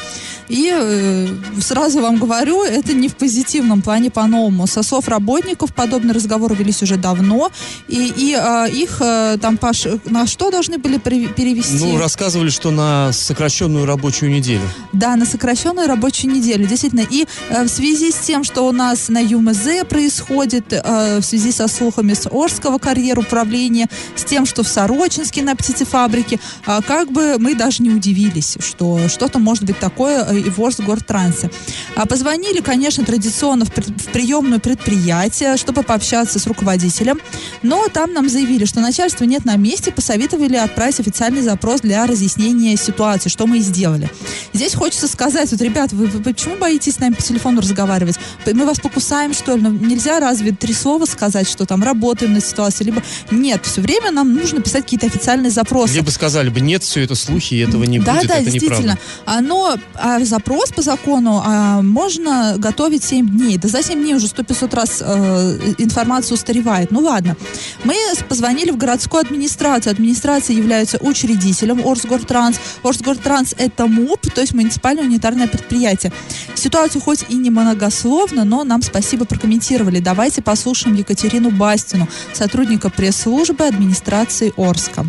И 0.49 0.71
э, 0.73 1.27
сразу 1.61 2.01
вам 2.01 2.17
говорю, 2.17 2.63
это 2.63 2.93
не 2.93 3.07
в 3.07 3.15
позитивном 3.15 3.81
плане 3.81 4.09
по-новому. 4.09 4.67
Со 4.67 4.83
слов 4.83 5.07
работников 5.07 5.73
подобные 5.73 6.13
разговоры 6.13 6.55
велись 6.55 6.81
уже 6.83 6.97
давно, 6.97 7.51
и, 7.87 8.11
и 8.15 8.35
э, 8.35 8.69
их 8.71 8.97
э, 9.01 9.37
там 9.39 9.57
Паш, 9.57 9.85
на 10.05 10.25
что 10.25 10.49
должны 10.51 10.77
были 10.77 10.97
перевести? 10.97 11.85
Ну, 11.85 11.97
рассказывали, 11.97 12.49
что 12.49 12.71
на 12.71 13.11
сокращенную 13.13 13.85
рабочую 13.85 14.31
неделю. 14.31 14.63
Да, 14.91 15.15
на 15.15 15.25
сокращенную 15.25 15.87
рабочую 15.87 16.33
неделю, 16.33 16.65
действительно. 16.65 17.05
И 17.09 17.27
э, 17.49 17.63
в 17.63 17.69
связи 17.69 18.11
с 18.11 18.15
тем, 18.15 18.43
что 18.43 18.67
у 18.67 18.71
нас 18.71 19.09
на 19.09 19.19
ЮМЗ 19.19 19.85
происходит, 19.87 20.73
э, 20.73 21.19
в 21.19 21.23
связи 21.23 21.51
со 21.51 21.67
слухами 21.67 22.13
с 22.13 22.27
Орского 22.31 22.79
карьер 22.79 23.19
управления, 23.19 23.87
с 24.15 24.23
тем, 24.23 24.45
что 24.45 24.63
в 24.63 24.67
Сорочинске 24.67 25.43
на 25.43 25.55
птицефабрике, 25.55 26.39
а 26.65 26.81
как 26.81 27.11
бы 27.11 27.37
мы 27.37 27.53
даже 27.53 27.83
не 27.83 27.91
удивились, 27.91 28.57
что 28.59 29.07
что-то 29.07 29.39
может 29.39 29.63
быть 29.63 29.77
такое 29.77 30.25
э, 30.25 30.38
и 30.41 30.49
в 30.49 30.59
Орсгортрансе. 30.59 31.49
А 31.95 32.05
позвонили, 32.05 32.61
конечно, 32.61 33.03
традиционно 33.05 33.65
в, 33.65 33.69
в 33.69 34.11
приемную 34.11 34.59
предприятие, 34.59 35.57
чтобы 35.57 35.83
пообщаться 35.83 36.39
с 36.39 36.47
руководителем, 36.47 37.19
но 37.61 37.87
там 37.87 38.13
нам 38.13 38.29
заявили, 38.29 38.65
что 38.65 38.79
начальства 38.79 39.25
нет 39.25 39.45
на 39.45 39.55
месте, 39.55 39.91
посоветовали 39.91 40.55
отправить 40.55 40.99
официальный 40.99 41.41
запрос 41.41 41.81
для 41.81 42.05
разъяснения 42.05 42.75
ситуации, 42.77 43.29
что 43.29 43.47
мы 43.47 43.57
и 43.57 43.61
сделали. 43.61 44.09
Здесь 44.53 44.73
хочется 44.73 45.07
сказать, 45.07 45.51
вот, 45.51 45.61
ребят, 45.61 45.93
вы, 45.93 46.07
вы 46.07 46.21
почему 46.21 46.57
боитесь 46.57 46.95
с 46.95 46.99
нами 46.99 47.13
по 47.13 47.21
телефону 47.21 47.61
разговаривать? 47.61 48.17
Мы 48.45 48.65
вас 48.65 48.79
покусаем, 48.79 49.33
что 49.33 49.55
ли? 49.55 49.61
Ну, 49.61 49.71
нельзя 49.71 50.19
разве 50.19 50.51
три 50.51 50.73
слова 50.73 51.05
сказать, 51.05 51.49
что 51.49 51.65
там 51.65 51.83
работаем 51.83 52.33
на 52.33 52.41
ситуации, 52.41 52.83
либо 52.83 53.03
нет, 53.31 53.65
все 53.65 53.81
время 53.81 54.11
нам 54.11 54.33
нужно 54.33 54.61
писать 54.61 54.83
какие-то 54.83 55.07
официальные 55.07 55.51
запросы. 55.51 55.95
Либо 55.95 56.09
сказали 56.09 56.49
бы, 56.49 56.59
нет, 56.59 56.83
все 56.83 57.03
это 57.03 57.15
слухи, 57.15 57.55
и 57.55 57.59
этого 57.59 57.83
не 57.83 57.99
да, 57.99 58.15
будет, 58.15 58.27
да, 58.27 58.35
это 58.35 58.51
действительно. 58.51 58.97
А, 59.25 59.41
но 59.41 59.77
а, 59.95 60.19
запрос 60.29 60.71
по 60.71 60.81
закону 60.81 61.41
а, 61.43 61.81
можно 61.81 62.55
готовить 62.57 63.03
7 63.03 63.27
дней. 63.27 63.57
Да 63.57 63.67
за 63.67 63.83
7 63.83 64.01
дней 64.01 64.15
уже 64.15 64.27
100-500 64.27 64.75
раз 64.75 65.01
а, 65.01 65.57
информация 65.77 66.35
устаревает. 66.35 66.91
Ну 66.91 67.01
ладно. 67.01 67.35
Мы 67.83 67.95
позвонили 68.27 68.71
в 68.71 68.77
городскую 68.77 69.21
администрацию. 69.21 69.91
Администрация 69.91 70.55
является 70.55 70.97
учредителем 71.01 71.85
Орсгортранс. 71.85 72.57
Орсгортранс 72.83 73.55
это 73.57 73.87
МУП, 73.87 74.31
то 74.33 74.41
есть 74.41 74.53
муниципальное 74.53 75.03
унитарное 75.03 75.47
предприятие. 75.47 76.13
Ситуацию 76.55 77.01
хоть 77.01 77.25
и 77.29 77.35
не 77.35 77.49
многословно, 77.49 78.45
но 78.45 78.63
нам 78.63 78.81
спасибо 78.81 79.25
прокомментировали. 79.25 79.99
Давайте 79.99 80.41
послушаем 80.41 80.95
Екатерину 80.95 81.51
Бастину, 81.51 82.07
сотрудника 82.33 82.89
пресс-службы 82.89 83.65
администрации 83.65 84.53
Орска. 84.55 85.05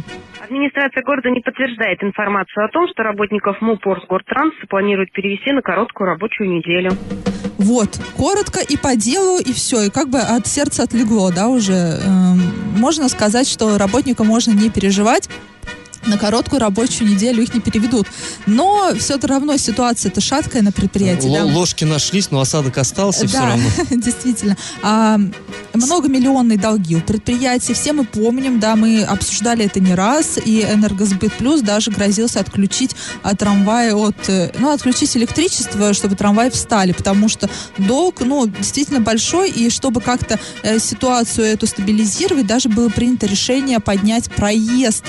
Администрация 0.50 1.04
города 1.04 1.30
не 1.30 1.40
подтверждает 1.40 2.02
информацию 2.02 2.64
о 2.64 2.69
том, 2.71 2.88
что 2.88 3.04
работников 3.04 3.61
МУП 3.61 3.87
Орсгортранс 3.87 4.52
планируют 4.69 5.12
перевести 5.12 5.52
на 5.52 5.62
короткую 5.62 6.09
рабочую 6.09 6.50
неделю. 6.50 6.90
Вот, 7.57 7.90
коротко 8.16 8.59
и 8.59 8.76
по 8.76 8.97
делу, 8.97 9.38
и 9.38 9.52
все. 9.52 9.83
И 9.83 9.90
как 9.90 10.09
бы 10.09 10.19
от 10.19 10.49
сердца 10.49 10.83
отлегло, 10.83 11.30
да, 11.33 11.47
уже. 11.47 11.73
Эм, 11.73 12.40
можно 12.76 13.09
сказать, 13.09 13.49
что 13.49 13.78
работника 13.78 14.25
можно 14.25 14.50
не 14.50 14.71
переживать 14.71 15.28
на 16.07 16.19
короткую 16.19 16.61
рабочую 16.61 17.11
неделю 17.11 17.42
их 17.42 17.54
не 17.54 17.61
переведут. 17.61 18.07
Но 18.47 18.92
все 18.99 19.19
равно 19.19 19.57
ситуация 19.57 20.11
это 20.11 20.21
шаткая 20.21 20.62
на 20.62 20.73
предприятии. 20.73 21.28
Л- 21.28 21.35
да? 21.35 21.45
Ложки 21.45 21.85
нашлись, 21.85 22.30
но 22.30 22.40
осадок 22.40 22.78
остался 22.78 23.23
да, 23.23 23.28
все 23.28 23.38
равно. 23.38 23.69
действительно. 23.90 24.57
А, 24.83 25.19
многомиллионные 25.75 26.59
долги 26.59 26.97
у 26.97 27.00
предприятий. 27.00 27.75
Все 27.75 27.92
мы 27.92 28.04
помним, 28.04 28.61
да, 28.61 28.76
мы 28.76 29.02
обсуждали 29.02 29.64
это 29.64 29.80
не 29.80 29.95
раз, 29.95 30.38
и 30.45 30.62
Энергосбыт 30.62 31.33
Плюс 31.35 31.61
даже 31.61 31.90
грозился 31.90 32.40
отключить 32.40 32.97
от 33.23 33.38
трамвая 33.38 33.95
от, 33.95 34.28
э, 34.28 34.52
ну, 34.59 34.71
отключить 34.71 35.16
электричество, 35.16 35.95
чтобы 35.95 36.16
трамваи 36.16 36.50
встали, 36.50 36.92
потому 36.92 37.28
что 37.28 37.49
долг, 37.78 38.21
ну, 38.21 38.47
действительно 38.47 39.00
большой, 39.00 39.50
и 39.50 39.71
чтобы 39.71 40.00
как-то 40.00 40.38
э, 40.62 40.78
ситуацию 40.78 41.47
эту 41.47 41.66
стабилизировать, 41.66 42.47
даже 42.47 42.69
было 42.69 42.88
принято 42.88 43.26
решение 43.26 43.80
поднять 43.80 44.30
проезд 44.30 45.04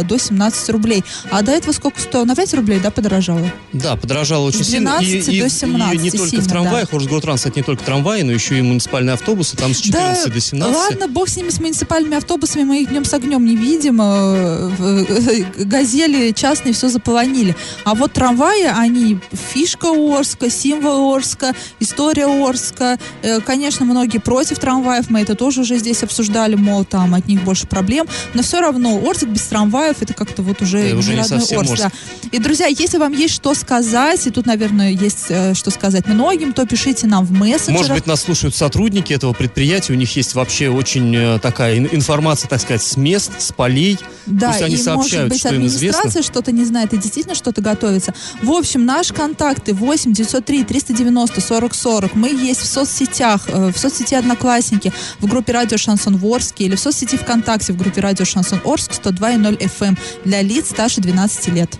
э, 0.00 0.04
до 0.04 0.18
17 0.18 0.70
рублей. 0.70 1.04
А 1.30 1.42
до 1.42 1.52
этого 1.52 1.72
сколько 1.72 2.00
стоило? 2.00 2.24
На 2.24 2.34
5 2.34 2.54
рублей, 2.54 2.80
да, 2.80 2.90
подорожало? 2.90 3.50
Да, 3.72 3.96
подорожало 3.96 4.46
очень 4.46 4.64
сильно. 4.64 4.98
И, 5.00 5.40
до 5.40 5.48
17 5.48 5.94
и, 5.94 5.96
и 5.96 6.00
не 6.00 6.10
только 6.10 6.28
сильно, 6.28 6.44
в 6.44 6.48
трамваях, 6.48 6.90
да. 6.90 6.96
Орсготранс, 6.96 7.46
это 7.46 7.58
не 7.58 7.62
только 7.62 7.84
трамваи, 7.84 8.22
но 8.22 8.32
еще 8.32 8.58
и 8.58 8.62
муниципальные 8.62 9.14
автобусы, 9.14 9.56
там 9.56 9.74
с 9.74 9.80
14 9.80 10.24
да, 10.24 10.30
до 10.30 10.40
17. 10.40 10.76
ладно, 10.76 11.08
бог 11.08 11.28
с 11.28 11.36
ними, 11.36 11.50
с 11.50 11.60
муниципальными 11.60 12.16
автобусами, 12.16 12.64
мы 12.64 12.82
их 12.82 12.90
днем 12.90 13.04
с 13.04 13.12
огнем 13.12 13.44
не 13.44 13.56
видим. 13.56 14.00
Э, 14.00 15.44
газели 15.58 16.32
частные 16.32 16.72
все 16.72 16.88
заполонили. 16.88 17.56
А 17.84 17.94
вот 17.94 18.12
трамваи, 18.12 18.64
они 18.64 19.18
фишка 19.52 19.88
Орска, 19.88 20.50
символ 20.50 21.14
Орска, 21.14 21.54
история 21.80 22.26
Орска. 22.26 22.98
Э, 23.22 23.40
конечно, 23.40 23.84
многие 23.84 24.18
против 24.18 24.58
трамваев, 24.58 25.10
мы 25.10 25.20
это 25.20 25.34
тоже 25.34 25.62
уже 25.62 25.78
здесь 25.78 26.02
обсуждали, 26.02 26.54
мол, 26.54 26.84
там 26.84 27.14
от 27.14 27.26
них 27.28 27.42
больше 27.42 27.66
проблем. 27.66 28.06
Но 28.34 28.42
все 28.42 28.60
равно 28.60 29.00
Орск 29.04 29.24
без 29.24 29.42
трамвая 29.42 29.81
трамваев, 29.82 30.02
это 30.02 30.14
как-то 30.14 30.42
вот 30.42 30.62
уже, 30.62 30.90
да, 30.90 30.96
уже 30.96 31.14
не 31.14 31.20
Орск. 31.20 31.52
Орск. 31.52 31.76
Да. 31.76 31.90
И, 32.30 32.38
друзья, 32.38 32.66
если 32.66 32.98
вам 32.98 33.12
есть 33.12 33.34
что 33.34 33.54
сказать, 33.54 34.26
и 34.26 34.30
тут, 34.30 34.46
наверное, 34.46 34.90
есть 34.90 35.26
э, 35.28 35.54
что 35.54 35.70
сказать 35.70 36.06
многим, 36.06 36.52
то 36.52 36.66
пишите 36.66 37.06
нам 37.06 37.24
в 37.24 37.32
мессенджерах. 37.32 37.78
Может 37.78 37.94
быть, 37.94 38.06
нас 38.06 38.22
слушают 38.22 38.54
сотрудники 38.54 39.12
этого 39.12 39.32
предприятия, 39.32 39.92
у 39.92 39.96
них 39.96 40.14
есть 40.16 40.34
вообще 40.34 40.68
очень 40.68 41.14
э, 41.14 41.38
такая 41.40 41.78
информация, 41.78 42.48
так 42.48 42.60
сказать, 42.60 42.82
с 42.82 42.96
мест, 42.96 43.32
с 43.38 43.52
полей. 43.52 43.98
Да, 44.26 44.50
Пусть 44.50 44.62
они 44.62 44.74
и, 44.74 44.78
сообщают, 44.78 45.12
может 45.12 45.28
быть, 45.30 45.38
что 45.40 45.48
администрация 45.48 46.22
что-то 46.22 46.52
не 46.52 46.64
знает 46.64 46.92
и 46.92 46.96
действительно 46.96 47.34
что-то 47.34 47.60
готовится. 47.60 48.14
В 48.42 48.52
общем, 48.52 48.84
наши 48.84 49.12
контакты 49.12 49.74
8 49.74 50.12
903 50.12 50.64
390 50.64 51.40
40 51.40 51.74
40. 51.74 52.14
Мы 52.14 52.28
есть 52.28 52.60
в 52.60 52.66
соцсетях, 52.66 53.42
э, 53.48 53.72
в 53.72 53.78
соцсети 53.78 54.14
Одноклассники, 54.14 54.92
в 55.18 55.26
группе 55.26 55.52
Радио 55.52 55.76
Шансон 55.76 56.16
Ворске 56.16 56.64
или 56.64 56.76
в 56.76 56.80
соцсети 56.80 57.16
ВКонтакте 57.16 57.72
в 57.72 57.76
группе 57.76 58.00
Радио 58.00 58.24
Шансон 58.24 58.60
Орск 58.64 58.92
102.0 58.92 59.58
FM 59.58 59.71
эм 59.80 59.96
для 60.24 60.42
лиц 60.42 60.70
старше 60.70 61.00
12 61.00 61.48
лет. 61.48 61.70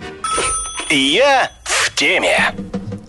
Я 0.89 1.51
в 1.63 1.93
теме. 1.95 2.55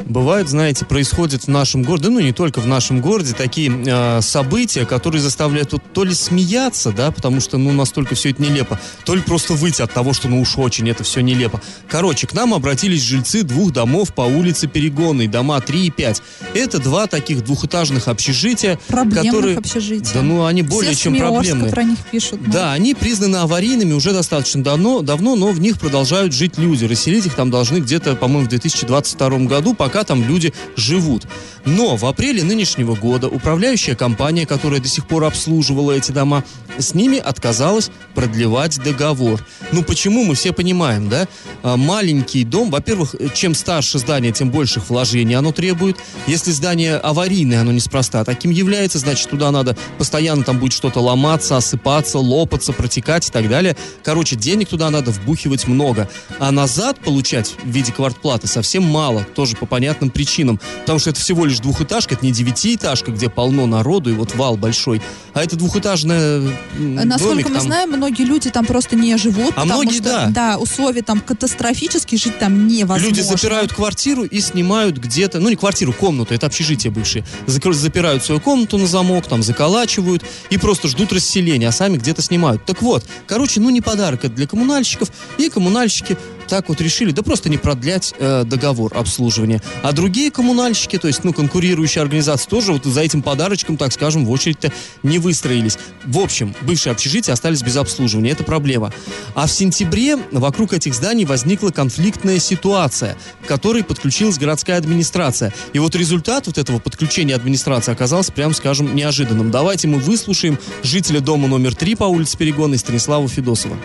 Бывают, 0.07 0.49
знаете, 0.49 0.85
происходят 0.85 1.45
в 1.45 1.49
нашем 1.49 1.83
городе, 1.83 2.09
ну 2.11 2.21
не 2.21 2.33
только 2.33 2.61
в 2.61 2.67
нашем 2.67 3.01
городе, 3.01 3.33
такие 3.33 3.73
э, 3.87 4.21
события, 4.21 4.85
которые 4.85 5.23
заставляют 5.23 5.73
вот, 5.73 5.83
то 5.93 6.05
ли 6.05 6.13
смеяться, 6.15 6.93
да, 6.93 7.11
потому 7.11 7.41
что, 7.41 7.57
ну, 7.57 7.73
настолько 7.73 8.15
все 8.15 8.31
это 8.31 8.43
нелепо, 8.43 8.79
то 9.05 9.15
ли 9.15 9.23
просто 9.23 9.55
выйти 9.55 9.83
от 9.83 9.93
того, 9.93 10.13
что, 10.13 10.29
ну 10.29 10.41
уж 10.41 10.59
очень 10.59 10.89
это 10.91 11.05
все 11.05 11.21
нелепо. 11.21 11.61
Короче, 11.89 12.27
к 12.27 12.35
нам 12.35 12.53
обратились 12.53 13.03
жильцы 13.03 13.43
двух 13.43 13.73
домов 13.73 14.13
по 14.15 14.23
улице 14.23 14.67
Перегонной, 14.67 15.27
дома 15.27 15.61
3 15.61 15.87
и 15.87 15.91
5. 15.91 16.23
Это 16.55 16.79
два 16.79 17.07
таких 17.07 17.45
двухэтажных 17.45 18.09
общежития, 18.09 18.79
Проблемных 18.89 19.33
которые... 19.33 19.59
общежития. 19.59 20.13
Да, 20.15 20.23
ну, 20.23 20.45
они 20.45 20.63
более 20.63 20.93
Все 20.93 21.05
чем 21.05 21.13
СМИ 21.15 21.21
проблемные. 21.21 21.71
про 21.71 21.83
них 21.83 21.99
пишут. 22.11 22.41
ну. 22.45 22.53
Да, 22.53 22.73
они 22.73 22.95
признаны 22.95 23.37
аварийными 23.37 23.93
уже 23.93 24.13
достаточно 24.13 24.63
давно, 24.63 25.01
давно, 25.01 25.35
но 25.37 25.51
в 25.51 25.61
них 25.61 25.79
продолжают 25.79 26.33
жить 26.33 26.59
люди. 26.59 26.85
Расселить 26.85 27.27
их 27.27 27.35
там 27.35 27.51
должны 27.51 27.79
где-то, 27.79 28.17
по-моему, 28.17 28.47
в 28.47 28.49
2022 28.49 29.29
году, 29.41 29.75
пока 29.75 29.94
там 30.03 30.27
люди 30.27 30.53
живут. 30.75 31.29
Но 31.65 31.97
в 31.97 32.05
апреле 32.05 32.43
нынешнего 32.43 32.95
года 32.95 33.29
управляющая 33.29 33.95
компания, 33.95 34.47
которая 34.47 34.81
до 34.81 34.89
сих 34.89 35.07
пор 35.07 35.25
обслуживала 35.25 35.93
эти 35.93 36.11
дома, 36.11 36.45
с 36.77 36.95
ними 36.95 37.19
отказалась 37.19 37.91
продлевать 38.15 38.79
договор. 38.83 39.45
Ну 39.73 39.83
почему, 39.83 40.25
мы 40.25 40.35
все 40.35 40.53
понимаем, 40.53 41.09
да? 41.09 41.27
А, 41.63 41.77
Маленький 41.77 42.45
дом, 42.45 42.71
во-первых, 42.71 43.15
чем 43.35 43.55
старше 43.55 43.99
здание, 43.99 44.33
тем 44.33 44.51
больших 44.51 44.91
вложений 44.91 45.35
оно 45.35 45.53
требует. 45.53 45.97
Если 46.27 46.51
здание 46.51 46.97
аварийное, 46.97 47.61
оно 47.61 47.73
неспроста 47.73 48.25
таким 48.25 48.51
является, 48.51 48.99
значит, 48.99 49.31
туда 49.31 49.51
надо 49.51 49.77
постоянно 49.99 50.43
там 50.43 50.59
будет 50.59 50.73
что-то 50.73 51.01
ломаться, 51.01 51.57
осыпаться, 51.57 52.19
лопаться, 52.19 52.73
протекать 52.73 53.29
и 53.29 53.33
так 53.33 53.49
далее. 53.49 53.77
Короче, 54.03 54.37
денег 54.37 54.69
туда 54.69 54.91
надо 54.91 55.13
вбухивать 55.13 55.67
много. 55.67 56.11
А 56.39 56.51
назад 56.51 56.99
получать 56.99 57.55
в 57.63 57.69
виде 57.69 57.93
квартплаты 57.93 58.49
совсем 58.49 58.83
мало, 58.83 59.25
тоже 59.35 59.57
по 59.57 59.67
понятным 59.67 59.84
непонятным 59.85 60.11
причинам. 60.11 60.59
Потому 60.81 60.99
что 60.99 61.11
это 61.11 61.21
всего 61.21 61.45
лишь 61.45 61.59
двухэтажка, 61.61 62.15
это 62.15 62.25
не 62.25 62.33
девятиэтажка, 62.33 63.11
где 63.13 63.29
полно 63.29 63.67
народу 63.67 64.11
и 64.11 64.15
вот 64.15 64.35
вал 64.35 64.57
большой, 64.57 65.03
а 65.35 65.43
это 65.43 65.57
двухэтажная 65.57 66.39
м, 66.77 66.95
Насколько 66.95 67.35
домик, 67.35 67.49
мы 67.49 67.55
там- 67.57 67.63
знаем, 67.63 67.91
многие 67.91 68.23
люди 68.25 68.51
там 68.51 68.65
просто 68.65 68.97
не 68.97 69.17
живут, 69.17 69.53
А 69.57 69.65
многие, 69.65 69.95
что 70.01 70.31
да. 70.31 70.59
условия 70.59 71.03
там 71.03 71.21
катастрофические, 71.21 72.19
жить 72.19 72.39
там 72.39 72.67
невозможно. 72.67 73.07
Люди 73.07 73.21
запирают 73.21 73.73
квартиру 73.73 74.25
и 74.25 74.41
снимают 74.41 74.97
где-то, 74.99 75.41
ну 75.41 75.49
не 75.51 75.57
квартиру, 75.57 75.93
комнату, 75.93 76.33
это 76.35 76.47
общежитие 76.47 76.91
бывшее. 76.91 77.25
Запирают 77.47 78.25
свою 78.25 78.41
комнату 78.41 78.79
на 78.79 78.87
замок, 78.87 79.27
там 79.27 79.43
заколачивают 79.43 80.25
и 80.51 80.57
просто 80.59 80.89
ждут 80.89 81.13
расселения, 81.13 81.69
а 81.69 81.73
сами 81.73 81.97
где-то 81.97 82.23
снимают. 82.23 82.65
Так 82.65 82.83
вот, 82.83 83.05
короче, 83.27 83.61
ну 83.61 83.71
не 83.71 83.81
подарок 83.81 84.25
это 84.25 84.35
для 84.35 84.47
коммунальщиков, 84.47 85.11
и 85.39 85.49
коммунальщики 85.49 86.17
так 86.49 86.69
вот 86.69 86.81
решили, 86.81 87.11
да 87.11 87.23
просто 87.23 87.49
не 87.49 87.59
продлять 87.59 88.15
э, 88.19 88.45
договор 88.45 88.93
обслуживания. 88.97 89.61
А 89.83 89.93
другие 89.93 90.31
коммунальщики, 90.31 90.99
то 90.99 91.09
есть, 91.09 91.25
ну, 91.25 91.33
конкурирующие 91.33 92.03
организации 92.03 92.49
тоже 92.49 92.73
вот 92.73 92.85
за 92.85 93.01
этим 93.01 93.23
подарочком, 93.23 93.77
так 93.77 93.93
скажем, 93.93 94.25
в 94.25 94.31
очередь-то 94.31 94.73
не 95.03 95.19
выстроились. 95.19 95.79
В 96.05 96.19
общем, 96.19 96.55
бывшие 96.63 96.93
общежития 96.93 97.33
остались 97.33 97.63
без 97.63 97.77
обслуживания, 97.77 98.31
это 98.31 98.45
проблема. 98.45 98.93
А 99.35 99.47
в 99.47 99.51
сентябре 99.51 100.17
вокруг 100.33 100.73
этих 100.73 100.95
зданий 100.95 101.25
возникла 101.25 101.71
конфликтная 101.71 102.39
ситуация, 102.39 103.17
к 103.43 103.47
которой 103.47 103.85
подключилась 103.85 104.39
городская 104.39 104.79
администрация. 104.79 105.53
И 105.73 105.79
вот 105.79 105.95
результат 105.95 106.47
вот 106.47 106.59
этого 106.59 106.79
подключения 106.79 107.35
администрации 107.35 107.93
оказался, 107.93 108.33
прям 108.33 108.53
скажем, 108.55 108.95
неожиданным. 108.95 109.51
Давайте 109.51 109.89
мы 109.89 109.99
выслушаем 109.99 110.59
жителя 110.83 111.21
дома 111.21 111.49
номер 111.49 111.75
3 111.75 111.97
по 111.97 112.05
улице 112.05 112.37
Перегонной 112.39 112.79
Станислава 112.79 113.29
Федосова. 113.29 113.77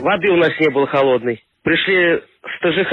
Воды 0.00 0.28
у 0.28 0.36
нас 0.36 0.50
не 0.60 0.70
было 0.70 0.86
холодной. 0.86 1.45
Пришли 1.66 2.20
с 2.20 2.60
ТЖХ 2.60 2.92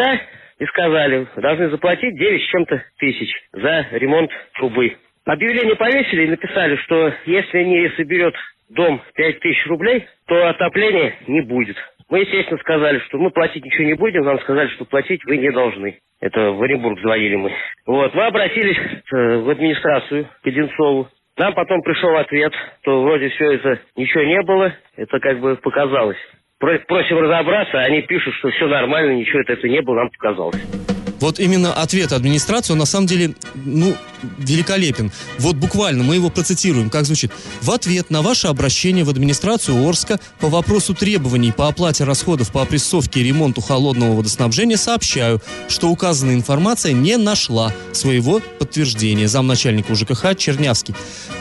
и 0.58 0.66
сказали, 0.66 1.28
должны 1.36 1.70
заплатить 1.70 2.18
9 2.18 2.42
с 2.42 2.48
чем-то 2.48 2.84
тысяч 2.98 3.32
за 3.52 3.86
ремонт 3.92 4.32
трубы. 4.56 4.98
Объявление 5.26 5.76
повесили 5.76 6.24
и 6.24 6.30
написали, 6.32 6.76
что 6.78 7.14
если 7.28 7.62
не 7.66 7.88
соберет 7.92 8.34
дом 8.72 9.00
5 9.14 9.40
тысяч 9.42 9.68
рублей, 9.68 10.08
то 10.26 10.50
отопления 10.50 11.14
не 11.28 11.42
будет. 11.42 11.78
Мы, 12.10 12.22
естественно, 12.22 12.60
сказали, 12.62 12.98
что 13.06 13.20
мы 13.20 13.30
платить 13.30 13.64
ничего 13.64 13.84
не 13.84 13.94
будем. 13.94 14.24
Нам 14.24 14.40
сказали, 14.40 14.70
что 14.70 14.86
платить 14.86 15.24
вы 15.26 15.38
не 15.38 15.52
должны. 15.52 16.00
Это 16.20 16.54
в 16.54 16.64
Оренбург 16.64 17.00
звонили 17.00 17.36
мы. 17.36 17.52
Вот, 17.86 18.16
мы 18.16 18.26
обратились 18.26 18.78
э, 18.78 19.38
в 19.38 19.52
администрацию 19.52 20.28
к 20.42 20.48
Одинцову. 20.48 21.10
Нам 21.38 21.54
потом 21.54 21.84
пришел 21.84 22.16
ответ, 22.16 22.54
что 22.82 23.04
вроде 23.04 23.30
все 23.30 23.52
это 23.52 23.80
ничего 23.96 24.24
не 24.24 24.42
было. 24.42 24.74
Это 24.96 25.20
как 25.20 25.40
бы 25.42 25.58
показалось. 25.58 26.18
Про- 26.64 26.80
Просим 26.88 27.20
разобраться, 27.20 27.78
они 27.82 28.04
пишут, 28.04 28.34
что 28.36 28.50
все 28.52 28.68
нормально, 28.68 29.12
ничего 29.18 29.42
это, 29.42 29.52
это 29.52 29.68
не 29.68 29.82
было, 29.82 29.96
нам 29.96 30.10
показалось. 30.10 30.56
Вот 31.24 31.40
именно 31.40 31.74
ответ 31.74 32.12
администрации, 32.12 32.74
он 32.74 32.80
на 32.80 32.86
самом 32.86 33.08
деле, 33.08 33.34
ну, 33.56 33.96
великолепен. 34.40 35.10
Вот 35.40 35.56
буквально 35.56 36.04
мы 36.04 36.16
его 36.16 36.30
процитируем, 36.30 36.90
как 36.90 37.06
звучит. 37.06 37.32
В 37.62 37.72
ответ 37.72 38.10
на 38.10 38.22
ваше 38.22 38.48
обращение 38.48 39.06
в 39.06 39.10
администрацию 39.10 39.88
Орска 39.88 40.20
по 40.42 40.50
вопросу 40.50 40.94
требований 40.94 41.54
по 41.54 41.70
оплате 41.70 42.04
расходов 42.04 42.52
по 42.52 42.62
опрессовке 42.62 43.22
и 43.22 43.24
ремонту 43.24 43.62
холодного 43.62 44.18
водоснабжения 44.18 44.76
сообщаю, 44.76 45.42
что 45.70 45.90
указанная 45.90 46.36
информация 46.36 46.92
не 46.92 47.16
нашла 47.16 47.74
своего 47.94 48.42
подтверждения. 48.60 49.30
Замначальника 49.30 49.92
УЖКХ 49.92 50.36
Чернявский. 50.38 50.94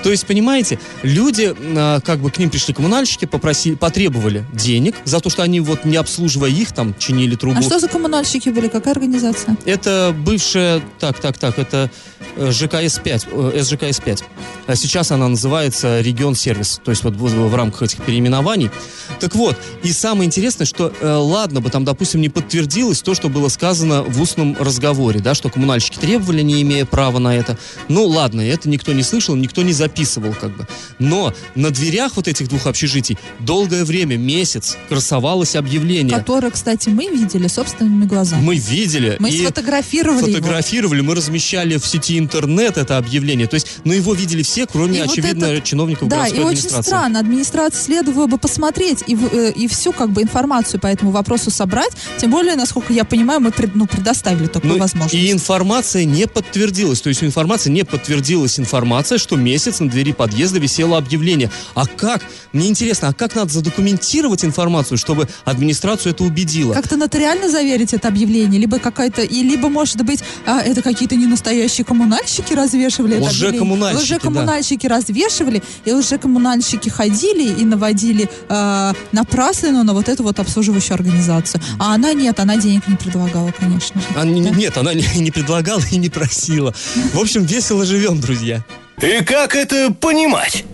То 0.05 0.11
есть, 0.11 0.27
понимаете, 0.27 0.79
люди, 1.03 1.55
а, 1.77 2.01
как 2.01 2.21
бы 2.21 2.31
к 2.31 2.39
ним 2.39 2.51
пришли 2.51 2.73
коммунальщики, 2.73 3.25
попросили, 3.25 3.75
потребовали 3.75 4.45
денег 4.53 4.95
за 5.05 5.19
то, 5.19 5.29
что 5.29 5.43
они 5.43 5.59
вот 5.59 5.85
не 5.85 5.97
обслуживая 5.97 6.51
их, 6.51 6.73
там, 6.73 6.95
чинили 6.99 7.35
трубу. 7.35 7.59
А 7.59 7.63
что 7.63 7.81
за 7.81 7.89
коммунальщики 7.89 8.49
были? 8.49 8.69
Какая 8.69 8.95
организация? 8.95 9.57
Это 9.73 10.15
бывшая, 10.15 10.83
так, 11.01 11.19
так, 11.19 11.39
так, 11.39 11.59
это 11.59 11.91
э, 12.37 12.51
ЖКС-5, 12.51 13.53
э, 13.55 13.59
СЖКС-5. 13.61 14.23
А 14.67 14.77
сейчас 14.77 15.11
она 15.13 15.29
называется 15.29 16.03
Регион 16.03 16.35
Сервис, 16.35 16.79
то 16.85 16.91
есть 16.91 17.05
вот 17.05 17.15
в, 17.15 17.49
в 17.49 17.55
рамках 17.55 17.83
этих 17.83 18.03
переименований. 18.03 18.71
Так 19.19 19.35
вот, 19.35 19.57
и 19.83 19.91
самое 19.93 20.27
интересное, 20.27 20.67
что 20.67 20.93
э, 21.01 21.11
ладно 21.15 21.63
бы 21.63 21.71
там, 21.71 21.87
допустим, 21.87 22.21
не 22.21 22.29
подтвердилось 22.29 23.01
то, 23.01 23.15
что 23.15 23.31
было 23.31 23.49
сказано 23.49 24.03
в 24.03 24.21
устном 24.21 24.59
разговоре, 24.61 25.21
да, 25.21 25.33
что 25.35 25.49
коммунальщики 25.49 25.97
требовали, 25.97 26.43
не 26.43 26.61
имея 26.61 26.85
права 26.85 27.19
на 27.19 27.35
это. 27.35 27.57
Ну 27.89 28.05
ладно, 28.07 28.43
это 28.43 28.69
никто 28.69 28.93
не 28.93 29.03
слышал, 29.03 29.35
никто 29.37 29.63
не 29.63 29.73
записывал 29.73 30.35
как 30.39 30.55
бы. 30.55 30.69
Но 30.99 31.33
на 31.55 31.71
дверях 31.71 32.13
вот 32.17 32.29
этих 32.29 32.49
двух 32.49 32.67
общежитий 32.67 33.17
долгое 33.39 33.85
время, 33.87 34.19
месяц, 34.19 34.77
красовалось 34.91 35.57
объявление. 35.57 36.19
Которое, 36.19 36.51
кстати, 36.51 36.91
мы 36.91 37.07
видели 37.07 37.47
собственными 37.47 38.05
глазами. 38.05 38.43
Мы 38.43 38.57
видели. 38.57 39.17
Мы 39.19 39.31
и- 39.31 39.62
сфотографировали 39.63 40.31
его. 40.31 40.37
фотографировали, 40.37 41.01
мы 41.01 41.15
размещали 41.15 41.77
в 41.77 41.87
сети 41.87 42.19
интернет 42.19 42.77
это 42.77 42.99
объявление. 42.99 43.47
То 43.47 43.55
есть, 43.55 43.79
ну 43.85 43.93
его 43.93 44.15
видели 44.15 44.43
все, 44.43 44.67
кроме, 44.67 44.99
И 44.99 45.03
вот 45.03 45.11
очевидно, 45.11 45.47
этот- 45.47 45.65
чиновников 45.65 46.09
Да, 46.09 46.17
городской 46.17 46.41
и 46.41 46.45
очень 46.45 46.83
странно. 46.83 47.19
Администрации 47.21 47.79
следовало 47.83 48.27
бы 48.27 48.39
посмотреть 48.39 49.05
и, 49.07 49.17
э, 49.17 49.53
и 49.55 49.69
всю 49.69 49.93
как 49.93 50.11
бы 50.11 50.23
информацию 50.23 50.81
по 50.81 50.87
этому 50.87 51.11
вопросу 51.11 51.51
собрать. 51.51 51.93
Тем 52.19 52.31
более, 52.31 52.57
насколько 52.57 52.93
я 52.93 53.05
понимаю, 53.05 53.41
мы 53.41 53.51
пред- 53.53 53.75
ну, 53.75 53.87
предоставили 53.87 54.47
такую 54.47 54.75
Ну, 54.75 54.79
возможность. 54.79 55.15
и 55.15 55.31
информация 55.31 56.05
не 56.05 56.27
подтвердилась. 56.27 57.01
То 57.01 57.09
есть 57.09 57.23
у 57.23 57.27
информации 57.27 57.71
не 57.71 57.85
подтвердилась 57.85 58.59
информация, 58.59 59.19
что 59.19 59.37
месяц 59.37 59.81
на 59.81 59.89
двери 59.89 60.13
подъезда 60.13 60.59
висело 60.59 60.99
объявление. 60.99 61.51
А 61.75 61.87
как? 61.87 62.23
Мне 62.53 62.69
интересно, 62.69 63.09
а 63.09 63.13
как 63.13 63.35
надо 63.35 63.53
задокументировать 63.53 64.45
информацию, 64.45 64.99
чтобы 64.99 65.29
администрацию 65.45 66.13
это 66.13 66.25
убедило? 66.25 66.73
Как-то 66.75 66.97
нотариально 66.97 67.49
заверить 67.49 67.95
это 67.95 68.09
объявление, 68.09 68.61
либо 68.61 68.79
какая-то, 68.79 69.23
и 69.23 69.43
либо, 69.53 69.69
может 69.69 70.03
быть, 70.03 70.21
а, 70.47 70.61
это 70.61 70.83
какие-то 70.83 71.15
не 71.15 71.27
настоящие 71.27 71.85
коммунальщики 71.85 72.55
развешивали 72.55 73.15
объявление. 73.17 73.51
Лжекоммунальщики, 73.51 74.09
да. 74.09 74.15
Лжекоммунальщики 74.17 74.87
развешивали, 74.87 75.63
и 75.85 75.93
лжекоммунальщики 75.93 76.89
ходили 76.89 77.61
и 77.61 77.65
наводили 77.65 78.29
э, 78.49 78.93
напраслину 79.13 79.85
на 79.85 79.93
вот 79.93 80.09
эту 80.09 80.23
вот 80.23 80.39
обслуживающую 80.41 80.95
организацию. 80.95 81.61
А 81.79 81.95
она 81.95 82.13
нет, 82.15 82.41
она 82.41 82.57
денег 82.57 82.89
не 82.89 82.97
предлагала, 82.97 83.53
конечно 83.53 84.01
же. 84.01 84.07
А, 84.17 84.25
Да. 84.25 84.27
Нет, 84.27 84.77
она 84.79 84.95
не, 84.95 85.05
не 85.17 85.31
предлагала 85.31 85.83
и 85.91 85.97
не 85.97 86.09
просила. 86.09 86.75
В 87.13 87.19
общем, 87.19 87.45
весело 87.45 87.85
живем, 87.85 88.21
друзья. 88.21 88.65
И 89.01 89.25
как 89.25 89.57
это 89.57 89.93
понимать? 89.93 90.65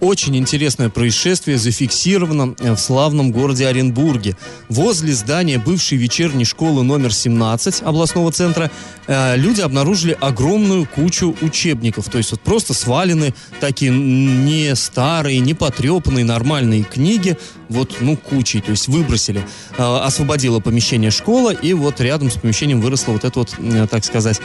Очень 0.00 0.34
интересное 0.38 0.88
происшествие 0.88 1.58
зафиксировано 1.58 2.54
э, 2.58 2.72
в 2.72 2.78
славном 2.78 3.32
городе 3.32 3.66
Оренбурге. 3.66 4.34
Возле 4.70 5.12
здания 5.12 5.58
бывшей 5.58 5.98
вечерней 5.98 6.46
школы 6.46 6.82
номер 6.82 7.12
17 7.12 7.82
областного 7.82 8.32
центра 8.32 8.70
э, 9.06 9.36
люди 9.36 9.60
обнаружили 9.60 10.16
огромную 10.18 10.86
кучу 10.86 11.36
учебников. 11.42 12.08
То 12.08 12.16
есть 12.16 12.30
вот 12.30 12.40
просто 12.40 12.72
свалены 12.72 13.34
такие 13.60 13.90
не 13.90 14.74
старые, 14.74 15.38
не 15.40 15.52
потрепанные, 15.52 16.24
нормальные 16.24 16.84
книги. 16.84 17.36
Вот, 17.68 17.96
ну, 18.00 18.16
кучей, 18.16 18.62
то 18.62 18.70
есть 18.70 18.88
выбросили. 18.88 19.44
Э, 19.76 19.98
освободила 19.98 20.60
помещение 20.60 21.10
школа, 21.10 21.50
и 21.50 21.74
вот 21.74 22.00
рядом 22.00 22.30
с 22.30 22.36
помещением 22.36 22.80
выросла 22.80 23.12
вот 23.12 23.24
эта 23.24 23.38
вот, 23.38 23.54
так 23.90 24.02
сказать, 24.04 24.40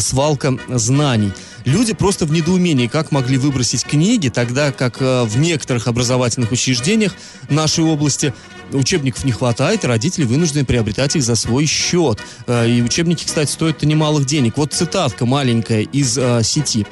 свалка 0.00 0.58
знаний. 0.68 1.32
Люди 1.68 1.92
просто 1.92 2.24
в 2.24 2.32
недоумении, 2.32 2.86
как 2.86 3.12
могли 3.12 3.36
выбросить 3.36 3.84
книги, 3.84 4.30
тогда 4.30 4.72
как 4.72 5.02
э, 5.02 5.24
в 5.24 5.38
некоторых 5.38 5.86
образовательных 5.86 6.50
учреждениях 6.50 7.14
нашей 7.50 7.84
области 7.84 8.32
учебников 8.72 9.26
не 9.26 9.32
хватает, 9.32 9.84
и 9.84 9.86
родители 9.86 10.24
вынуждены 10.24 10.64
приобретать 10.64 11.16
их 11.16 11.22
за 11.22 11.34
свой 11.36 11.66
счет. 11.66 12.20
Э, 12.46 12.66
и 12.66 12.80
учебники, 12.80 13.26
кстати, 13.26 13.50
стоят 13.50 13.82
немалых 13.82 14.24
денег. 14.24 14.56
Вот 14.56 14.72
цитатка 14.72 15.26
маленькая 15.26 15.82
из 15.82 16.16
э, 16.16 16.40
сети. 16.42 16.86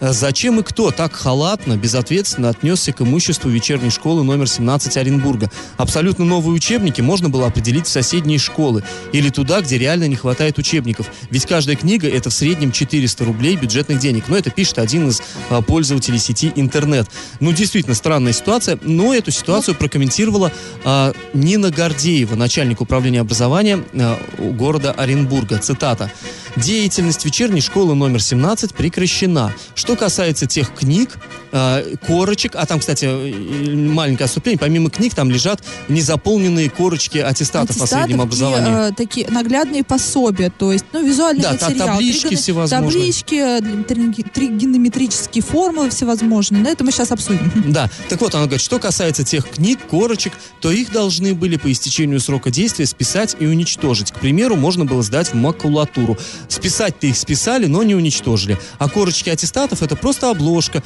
Э, 0.00 0.12
Зачем 0.12 0.60
и 0.60 0.62
кто 0.62 0.90
так 0.90 1.12
халатно, 1.12 1.76
безответственно 1.76 2.50
отнесся 2.50 2.92
к 2.92 3.00
имуществу 3.00 3.50
вечерней 3.50 3.90
школы 3.90 4.24
номер 4.24 4.48
17 4.48 4.96
Оренбурга? 4.96 5.50
Абсолютно 5.76 6.24
новые 6.24 6.54
учебники 6.54 7.00
можно 7.00 7.28
было 7.28 7.46
определить 7.46 7.86
в 7.86 7.90
соседние 7.90 8.38
школы 8.38 8.82
или 9.12 9.30
туда, 9.30 9.60
где 9.60 9.78
реально 9.78 10.08
не 10.08 10.16
хватает 10.16 10.58
учебников. 10.58 11.10
Ведь 11.30 11.46
каждая 11.46 11.76
книга 11.76 12.08
это 12.08 12.30
в 12.30 12.34
среднем 12.34 12.72
400 12.72 13.24
рублей 13.24 13.56
бюджетных 13.56 13.98
денег. 13.98 14.24
Но 14.28 14.36
это 14.36 14.50
пишет 14.50 14.78
один 14.78 15.08
из 15.08 15.22
а, 15.50 15.62
пользователей 15.62 16.18
сети 16.18 16.52
интернет. 16.56 17.08
Ну, 17.40 17.52
действительно 17.52 17.94
странная 17.94 18.32
ситуация, 18.32 18.78
но 18.82 19.14
эту 19.14 19.30
ситуацию 19.30 19.74
прокомментировала 19.74 20.52
а, 20.84 21.12
Нина 21.32 21.70
Гордеева, 21.70 22.34
начальник 22.34 22.80
управления 22.80 23.20
образования 23.20 23.84
а, 23.94 24.18
города 24.38 24.92
Оренбурга. 24.92 25.58
Цитата. 25.58 26.10
Деятельность 26.56 27.24
вечерней 27.24 27.60
школы 27.60 27.94
номер 27.94 28.22
17 28.22 28.74
прекращена. 28.74 29.54
Что 29.74 29.87
касается 29.96 30.46
тех 30.46 30.74
книг, 30.74 31.10
э, 31.52 31.94
корочек, 32.06 32.52
а 32.54 32.66
там, 32.66 32.80
кстати, 32.80 33.04
э, 33.06 33.74
маленькое 33.74 34.24
отступление, 34.26 34.58
помимо 34.58 34.90
книг 34.90 35.14
там 35.14 35.30
лежат 35.30 35.62
незаполненные 35.88 36.70
корочки 36.70 37.18
аттестатов 37.18 37.80
о 37.82 37.86
среднем 37.86 38.20
образовании. 38.20 38.90
Э, 38.90 38.92
такие 38.94 39.28
наглядные 39.28 39.84
пособия, 39.84 40.50
то 40.50 40.72
есть, 40.72 40.84
ну, 40.92 41.04
визуальный 41.06 41.42
Да, 41.42 41.52
материал. 41.52 41.86
таблички 41.88 42.26
тригоно- 42.28 42.36
всевозможные. 42.36 42.90
Таблички, 42.92 43.34
э, 43.34 43.82
три- 43.84 44.22
тригонометрические 44.22 45.42
формулы 45.42 45.90
всевозможные. 45.90 46.62
Но 46.62 46.68
это 46.70 46.84
мы 46.84 46.92
сейчас 46.92 47.10
обсудим. 47.12 47.50
Да, 47.78 47.90
так 48.08 48.20
вот, 48.20 48.34
она 48.34 48.44
говорит, 48.44 48.60
что 48.62 48.78
касается 48.78 49.24
тех 49.24 49.48
книг, 49.48 49.78
корочек, 49.90 50.32
то 50.60 50.70
их 50.70 50.90
должны 50.92 51.34
были 51.34 51.56
по 51.56 51.70
истечению 51.70 52.18
срока 52.20 52.50
действия 52.50 52.86
списать 52.86 53.36
и 53.38 53.46
уничтожить. 53.46 54.10
К 54.12 54.18
примеру, 54.18 54.56
можно 54.56 54.84
было 54.84 55.02
сдать 55.02 55.28
в 55.28 55.34
макулатуру. 55.34 56.16
Списать-то 56.48 57.06
их 57.06 57.16
списали, 57.16 57.66
но 57.66 57.82
не 57.82 57.94
уничтожили. 57.94 58.58
А 58.78 58.88
корочки 58.88 59.28
аттестатов 59.30 59.82
это 59.82 59.96
просто 59.96 60.30
обложка. 60.30 60.82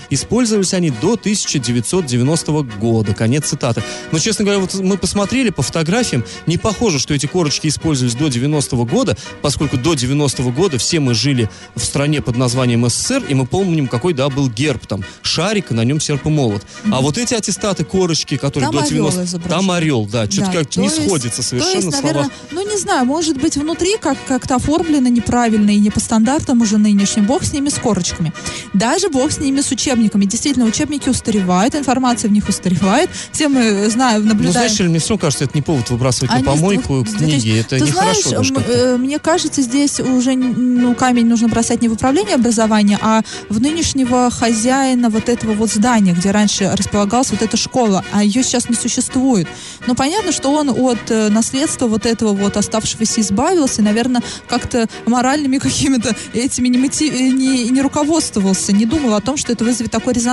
Использовались 0.52 0.74
они 0.74 0.90
до 0.90 1.14
1990 1.14 2.62
года. 2.78 3.14
Конец 3.14 3.46
цитаты. 3.48 3.82
Но, 4.10 4.18
честно 4.18 4.44
говоря, 4.44 4.60
вот 4.60 4.74
мы 4.74 4.98
посмотрели 4.98 5.48
по 5.48 5.62
фотографиям, 5.62 6.24
не 6.46 6.58
похоже, 6.58 6.98
что 6.98 7.14
эти 7.14 7.24
корочки 7.24 7.68
использовались 7.68 8.14
до 8.14 8.28
90 8.28 8.76
года, 8.84 9.16
поскольку 9.40 9.78
до 9.78 9.94
90 9.94 10.42
года 10.50 10.76
все 10.76 11.00
мы 11.00 11.14
жили 11.14 11.48
в 11.74 11.82
стране 11.82 12.20
под 12.20 12.36
названием 12.36 12.86
СССР, 12.86 13.24
и 13.30 13.34
мы 13.34 13.46
помним, 13.46 13.88
какой, 13.88 14.12
да, 14.12 14.28
был 14.28 14.50
герб 14.50 14.86
там, 14.86 15.02
шарик, 15.22 15.70
и 15.70 15.74
на 15.74 15.84
нем 15.84 16.00
серп 16.00 16.26
и 16.26 16.28
молот. 16.28 16.62
А 16.90 17.00
вот 17.00 17.16
эти 17.16 17.32
аттестаты, 17.32 17.84
корочки, 17.84 18.36
которые 18.36 18.66
Там 18.70 18.72
до 18.74 18.80
орел 18.86 18.90
90... 19.10 19.24
изображен. 19.24 19.58
Там 19.58 19.70
орел, 19.70 20.04
да, 20.06 20.26
что-то 20.30 20.50
Да, 20.52 20.52
как 20.58 20.76
не 20.76 20.84
есть- 20.84 21.02
сходится 21.06 21.42
совершенно 21.42 21.80
То 21.80 21.86
есть, 21.86 21.98
слова. 21.98 22.12
наверное, 22.14 22.30
ну 22.50 22.70
не 22.70 22.78
знаю, 22.78 23.06
может 23.06 23.38
быть 23.40 23.56
внутри 23.56 23.96
как- 23.98 24.18
как-то 24.28 24.56
оформлено 24.56 25.08
неправильно 25.08 25.70
и 25.70 25.76
не 25.78 25.88
по 25.90 26.00
стандартам 26.00 26.60
уже 26.60 26.76
нынешним. 26.76 27.24
Бог 27.24 27.42
с 27.44 27.52
ними 27.54 27.70
с 27.70 27.74
корочками. 27.74 28.34
Даже 28.74 29.08
бог 29.08 29.32
с 29.32 29.38
ними 29.38 29.60
с 29.62 29.70
учебниками. 29.70 30.24
Действительно, 30.26 30.41
учебники 30.50 31.08
устаревают, 31.08 31.74
информация 31.74 32.28
в 32.28 32.32
них 32.32 32.48
устаревает. 32.48 33.10
Все 33.32 33.48
мы 33.48 33.88
знаем, 33.90 34.22
Ну, 34.22 34.28
наблюдаем. 34.28 34.52
знаешь, 34.52 34.78
мне 34.80 34.98
все 34.98 35.10
равно 35.10 35.20
кажется, 35.22 35.44
это 35.44 35.52
не 35.54 35.62
повод 35.62 35.90
выбрасывать 35.90 36.30
Они 36.32 36.42
на 36.42 36.50
помойку 36.50 37.04
с 37.06 37.14
книги. 37.14 37.58
Это 37.58 37.78
Ты 37.78 37.84
нехорошо 37.84 38.28
знаешь, 38.30 38.50
даже 38.50 38.72
э, 38.72 38.96
мне 38.96 39.18
кажется, 39.18 39.62
здесь 39.62 40.00
уже 40.00 40.34
ну, 40.34 40.94
камень 40.94 41.26
нужно 41.26 41.48
бросать 41.48 41.82
не 41.82 41.88
в 41.88 41.92
управление 41.92 42.34
образования, 42.34 42.98
а 43.00 43.22
в 43.48 43.60
нынешнего 43.60 44.30
хозяина 44.30 45.08
вот 45.10 45.28
этого 45.28 45.52
вот 45.52 45.70
здания, 45.70 46.12
где 46.12 46.30
раньше 46.30 46.70
располагалась 46.74 47.30
вот 47.30 47.42
эта 47.42 47.56
школа, 47.56 48.04
а 48.12 48.22
ее 48.24 48.42
сейчас 48.42 48.68
не 48.68 48.74
существует. 48.74 49.46
Но 49.86 49.94
понятно, 49.94 50.32
что 50.32 50.52
он 50.52 50.70
от 50.70 51.10
э, 51.10 51.28
наследства 51.28 51.86
вот 51.86 52.06
этого 52.06 52.32
вот 52.32 52.56
оставшегося 52.56 53.20
избавился, 53.20 53.82
и, 53.82 53.84
наверное, 53.84 54.22
как-то 54.48 54.86
моральными 55.06 55.58
какими-то 55.62 56.14
этими 56.32 56.68
не, 56.68 56.78
моти- 56.78 57.10
э, 57.10 57.28
не, 57.28 57.68
не 57.70 57.80
руководствовался, 57.82 58.72
не 58.72 58.86
думал 58.86 59.14
о 59.14 59.20
том, 59.20 59.36
что 59.36 59.52
это 59.52 59.64
вызовет 59.64 59.90
такой 59.90 60.14
резонанс. 60.14 60.31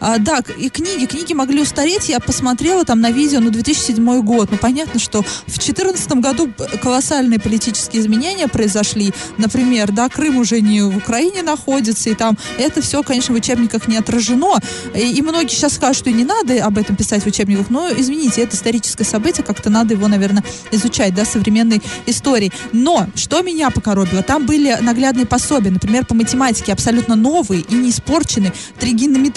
А, 0.00 0.18
да, 0.18 0.42
и 0.56 0.68
книги, 0.68 1.06
книги 1.06 1.32
могли 1.32 1.60
устареть, 1.62 2.08
я 2.08 2.20
посмотрела 2.20 2.84
там 2.84 3.00
на 3.00 3.10
видео, 3.10 3.40
ну, 3.40 3.50
2007 3.50 4.20
год, 4.22 4.50
ну, 4.50 4.58
понятно, 4.58 5.00
что 5.00 5.22
в 5.22 5.58
2014 5.58 6.12
году 6.12 6.50
колоссальные 6.82 7.40
политические 7.40 8.02
изменения 8.02 8.48
произошли, 8.48 9.12
например, 9.36 9.92
да, 9.92 10.08
Крым 10.08 10.38
уже 10.38 10.60
не 10.60 10.82
в 10.82 10.96
Украине 10.96 11.42
находится, 11.42 12.10
и 12.10 12.14
там 12.14 12.36
это 12.58 12.80
все, 12.82 13.02
конечно, 13.02 13.34
в 13.34 13.38
учебниках 13.38 13.88
не 13.88 13.96
отражено, 13.96 14.58
и, 14.94 15.12
и 15.12 15.22
многие 15.22 15.54
сейчас 15.54 15.74
скажут, 15.74 15.98
что 15.98 16.10
не 16.10 16.24
надо 16.24 16.64
об 16.64 16.78
этом 16.78 16.96
писать 16.96 17.22
в 17.22 17.26
учебниках, 17.26 17.70
но, 17.70 17.88
извините, 17.90 18.42
это 18.42 18.56
историческое 18.56 19.04
событие, 19.04 19.44
как-то 19.44 19.70
надо 19.70 19.94
его, 19.94 20.08
наверное, 20.08 20.44
изучать, 20.70 21.14
да, 21.14 21.24
современной 21.24 21.82
истории. 22.06 22.52
Но, 22.72 23.06
что 23.14 23.42
меня 23.42 23.70
покоробило, 23.70 24.22
там 24.22 24.46
были 24.46 24.76
наглядные 24.80 25.26
пособия, 25.26 25.70
например, 25.70 26.06
по 26.06 26.14
математике 26.14 26.72
абсолютно 26.72 27.16
новые 27.16 27.62
и 27.62 27.74
не 27.74 27.90
испорченные, 27.90 28.52
тригонометрические 28.78 29.27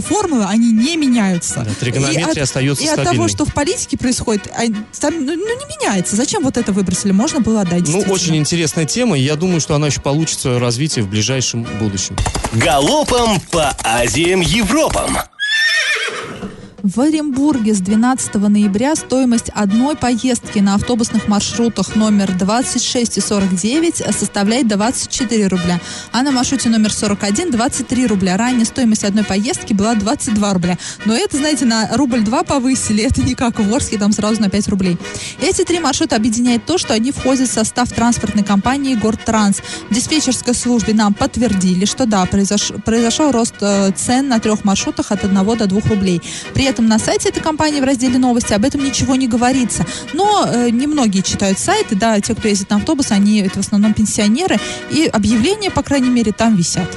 формулы, 0.00 0.44
они 0.46 0.72
не 0.72 0.96
меняются. 0.96 1.62
Да, 1.66 1.70
тригонометрия 1.78 2.26
И 2.26 2.30
от- 2.30 2.38
остается 2.38 2.84
И 2.84 2.88
от 2.88 3.02
того, 3.04 3.28
что 3.28 3.44
в 3.44 3.52
политике 3.54 3.96
происходит, 3.96 4.50
там, 5.00 5.24
ну, 5.24 5.34
ну, 5.34 5.58
не 5.58 5.76
меняется. 5.76 6.16
Зачем 6.16 6.42
вот 6.42 6.56
это 6.56 6.72
выбросили? 6.72 7.12
Можно 7.12 7.40
было 7.40 7.62
отдать, 7.62 7.88
Ну, 7.88 8.00
очень 8.08 8.36
интересная 8.36 8.84
тема, 8.84 9.18
и 9.18 9.22
я 9.22 9.36
думаю, 9.36 9.60
что 9.60 9.74
она 9.74 9.86
еще 9.88 10.00
получит 10.00 10.38
свое 10.40 10.58
развитие 10.58 11.04
в 11.04 11.08
ближайшем 11.08 11.62
будущем. 11.78 12.16
Галопом 12.52 13.40
по 13.50 13.76
Азиям 13.82 14.40
Европам. 14.40 15.18
В 16.86 17.00
Оренбурге 17.00 17.74
с 17.74 17.80
12 17.80 18.36
ноября 18.36 18.94
стоимость 18.94 19.50
одной 19.52 19.96
поездки 19.96 20.60
на 20.60 20.76
автобусных 20.76 21.26
маршрутах 21.26 21.96
номер 21.96 22.30
26 22.30 23.18
и 23.18 23.20
49 23.20 24.14
составляет 24.16 24.68
24 24.68 25.48
рубля, 25.48 25.80
а 26.12 26.22
на 26.22 26.30
маршруте 26.30 26.68
номер 26.68 26.92
41 26.92 27.50
23 27.50 28.06
рубля. 28.06 28.36
Ранее 28.36 28.64
стоимость 28.64 29.02
одной 29.02 29.24
поездки 29.24 29.72
была 29.72 29.96
22 29.96 30.52
рубля. 30.52 30.78
Но 31.04 31.16
это, 31.16 31.38
знаете, 31.38 31.64
на 31.64 31.88
рубль 31.96 32.20
2 32.20 32.44
повысили, 32.44 33.02
это 33.10 33.20
не 33.20 33.34
как 33.34 33.58
в 33.58 33.74
Орске, 33.74 33.98
там 33.98 34.12
сразу 34.12 34.40
на 34.40 34.48
5 34.48 34.68
рублей. 34.68 34.96
Эти 35.40 35.64
три 35.64 35.80
маршрута 35.80 36.14
объединяет 36.14 36.66
то, 36.66 36.78
что 36.78 36.94
они 36.94 37.10
входят 37.10 37.48
в 37.48 37.52
состав 37.52 37.90
транспортной 37.90 38.44
компании 38.44 38.94
«Гортранс». 38.94 39.60
В 39.90 39.92
диспетчерской 39.94 40.54
службе 40.54 40.94
нам 40.94 41.14
подтвердили, 41.14 41.84
что 41.84 42.06
да, 42.06 42.22
произош- 42.26 42.80
произошел 42.82 43.32
рост 43.32 43.56
э, 43.60 43.90
цен 43.96 44.28
на 44.28 44.38
трех 44.38 44.62
маршрутах 44.62 45.10
от 45.10 45.24
1 45.24 45.34
до 45.34 45.66
2 45.66 45.80
рублей. 45.90 46.22
При 46.54 46.75
этом 46.75 46.75
на 46.78 46.98
сайте 46.98 47.28
этой 47.30 47.42
компании 47.42 47.80
в 47.80 47.84
разделе 47.84 48.18
новости 48.18 48.52
об 48.52 48.64
этом 48.64 48.84
ничего 48.84 49.16
не 49.16 49.28
говорится. 49.28 49.86
Но 50.12 50.46
э, 50.46 50.70
немногие 50.70 51.22
читают 51.22 51.58
сайты, 51.58 51.94
да, 51.94 52.20
те, 52.20 52.34
кто 52.34 52.48
ездит 52.48 52.70
на 52.70 52.76
автобус, 52.76 53.10
они 53.10 53.40
это 53.40 53.62
в 53.62 53.66
основном 53.66 53.94
пенсионеры, 53.94 54.58
и 54.90 55.06
объявления, 55.06 55.70
по 55.70 55.82
крайней 55.82 56.10
мере, 56.10 56.32
там 56.32 56.56
висят. 56.56 56.88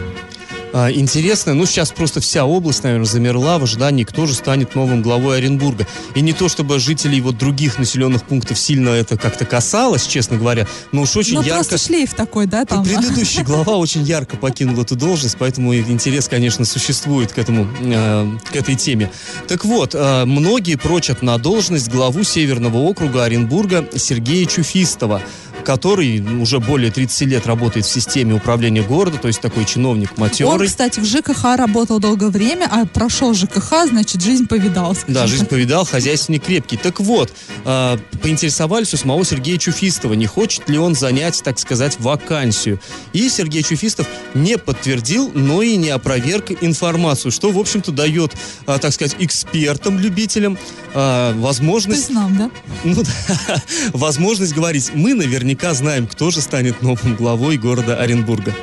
А, 0.71 0.91
интересно, 0.91 1.53
ну 1.53 1.65
сейчас 1.65 1.91
просто 1.91 2.19
вся 2.21 2.45
область, 2.45 2.83
наверное, 2.83 3.05
замерла 3.05 3.57
в 3.57 3.63
ожидании, 3.63 4.03
кто 4.03 4.25
же 4.25 4.35
станет 4.35 4.75
новым 4.75 5.01
главой 5.01 5.37
Оренбурга. 5.37 5.87
И 6.15 6.21
не 6.21 6.33
то, 6.33 6.47
чтобы 6.47 6.79
жителей 6.79 7.21
вот 7.21 7.37
других 7.37 7.79
населенных 7.79 8.23
пунктов 8.23 8.59
сильно 8.59 8.89
это 8.89 9.17
как-то 9.17 9.45
касалось, 9.45 10.05
честно 10.05 10.37
говоря, 10.37 10.67
но 10.91 11.01
уж 11.01 11.15
очень 11.15 11.35
ну, 11.35 11.41
ярко... 11.41 11.55
просто 11.55 11.77
шлейф 11.77 12.13
такой, 12.13 12.45
да, 12.45 12.65
там. 12.65 12.83
Предыдущий 12.83 13.43
глава 13.43 13.75
очень 13.77 14.03
ярко 14.03 14.37
покинул 14.37 14.81
эту 14.81 14.95
должность, 14.95 15.37
поэтому 15.39 15.75
интерес, 15.75 16.27
конечно, 16.27 16.65
существует 16.65 17.31
к 17.31 17.37
этому, 17.37 17.67
э, 17.81 18.37
к 18.51 18.55
этой 18.55 18.75
теме. 18.75 19.11
Так 19.47 19.65
вот, 19.65 19.95
э, 19.95 20.25
многие 20.25 20.75
прочат 20.75 21.21
на 21.21 21.37
должность 21.37 21.89
главу 21.89 22.23
Северного 22.23 22.77
округа 22.77 23.23
Оренбурга 23.23 23.87
Сергея 23.95 24.45
Чуфистова, 24.45 25.21
который 25.63 26.19
уже 26.41 26.59
более 26.59 26.91
30 26.91 27.27
лет 27.27 27.47
работает 27.47 27.85
в 27.85 27.89
системе 27.91 28.33
управления 28.33 28.81
города, 28.81 29.17
то 29.17 29.27
есть 29.27 29.41
такой 29.41 29.65
чиновник 29.65 30.11
Он, 30.17 30.23
матерый. 30.23 30.67
кстати, 30.67 30.99
в 30.99 31.05
ЖКХ 31.05 31.55
работал 31.55 31.99
долгое 31.99 32.29
время, 32.29 32.67
а 32.69 32.85
прошел 32.85 33.33
ЖКХ, 33.33 33.87
значит, 33.87 34.21
жизнь 34.21 34.47
повидал. 34.47 34.95
Да, 35.07 35.27
жизнь 35.27 35.45
повидал, 35.45 35.85
хозяйственник 35.85 36.43
крепкий. 36.43 36.77
Так 36.77 36.99
вот, 36.99 37.31
э, 37.65 37.97
поинтересовались 38.21 38.93
у 38.93 38.97
самого 38.97 39.23
Сергея 39.25 39.57
Чуфистова, 39.57 40.13
не 40.13 40.25
хочет 40.25 40.67
ли 40.69 40.77
он 40.77 40.95
занять, 40.95 41.41
так 41.43 41.59
сказать, 41.59 41.99
вакансию. 41.99 42.79
И 43.13 43.29
Сергей 43.29 43.63
Чуфистов 43.63 44.07
не 44.33 44.57
подтвердил, 44.57 45.31
но 45.33 45.61
и 45.61 45.75
не 45.75 45.89
опроверг 45.89 46.51
информацию, 46.61 47.31
что, 47.31 47.51
в 47.51 47.59
общем-то, 47.59 47.91
дает, 47.91 48.33
э, 48.67 48.77
так 48.79 48.93
сказать, 48.93 49.15
экспертам, 49.19 49.99
любителям 49.99 50.57
э, 50.93 50.93
То 50.93 51.35
возможность 51.37 52.09
есть 52.09 52.11
нам, 52.11 52.37
да? 52.37 52.51
ну 52.83 53.03
да, 53.47 53.63
возможность 53.93 54.53
говорить, 54.53 54.91
мы 54.93 55.13
наверняка 55.13 55.48
знаем, 55.73 56.07
кто 56.07 56.31
же 56.31 56.41
станет 56.41 56.81
новым 56.81 57.15
главой 57.15 57.57
города 57.57 57.97
Оренбурга. 57.97 58.53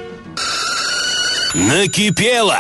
Накипело! 1.55 2.59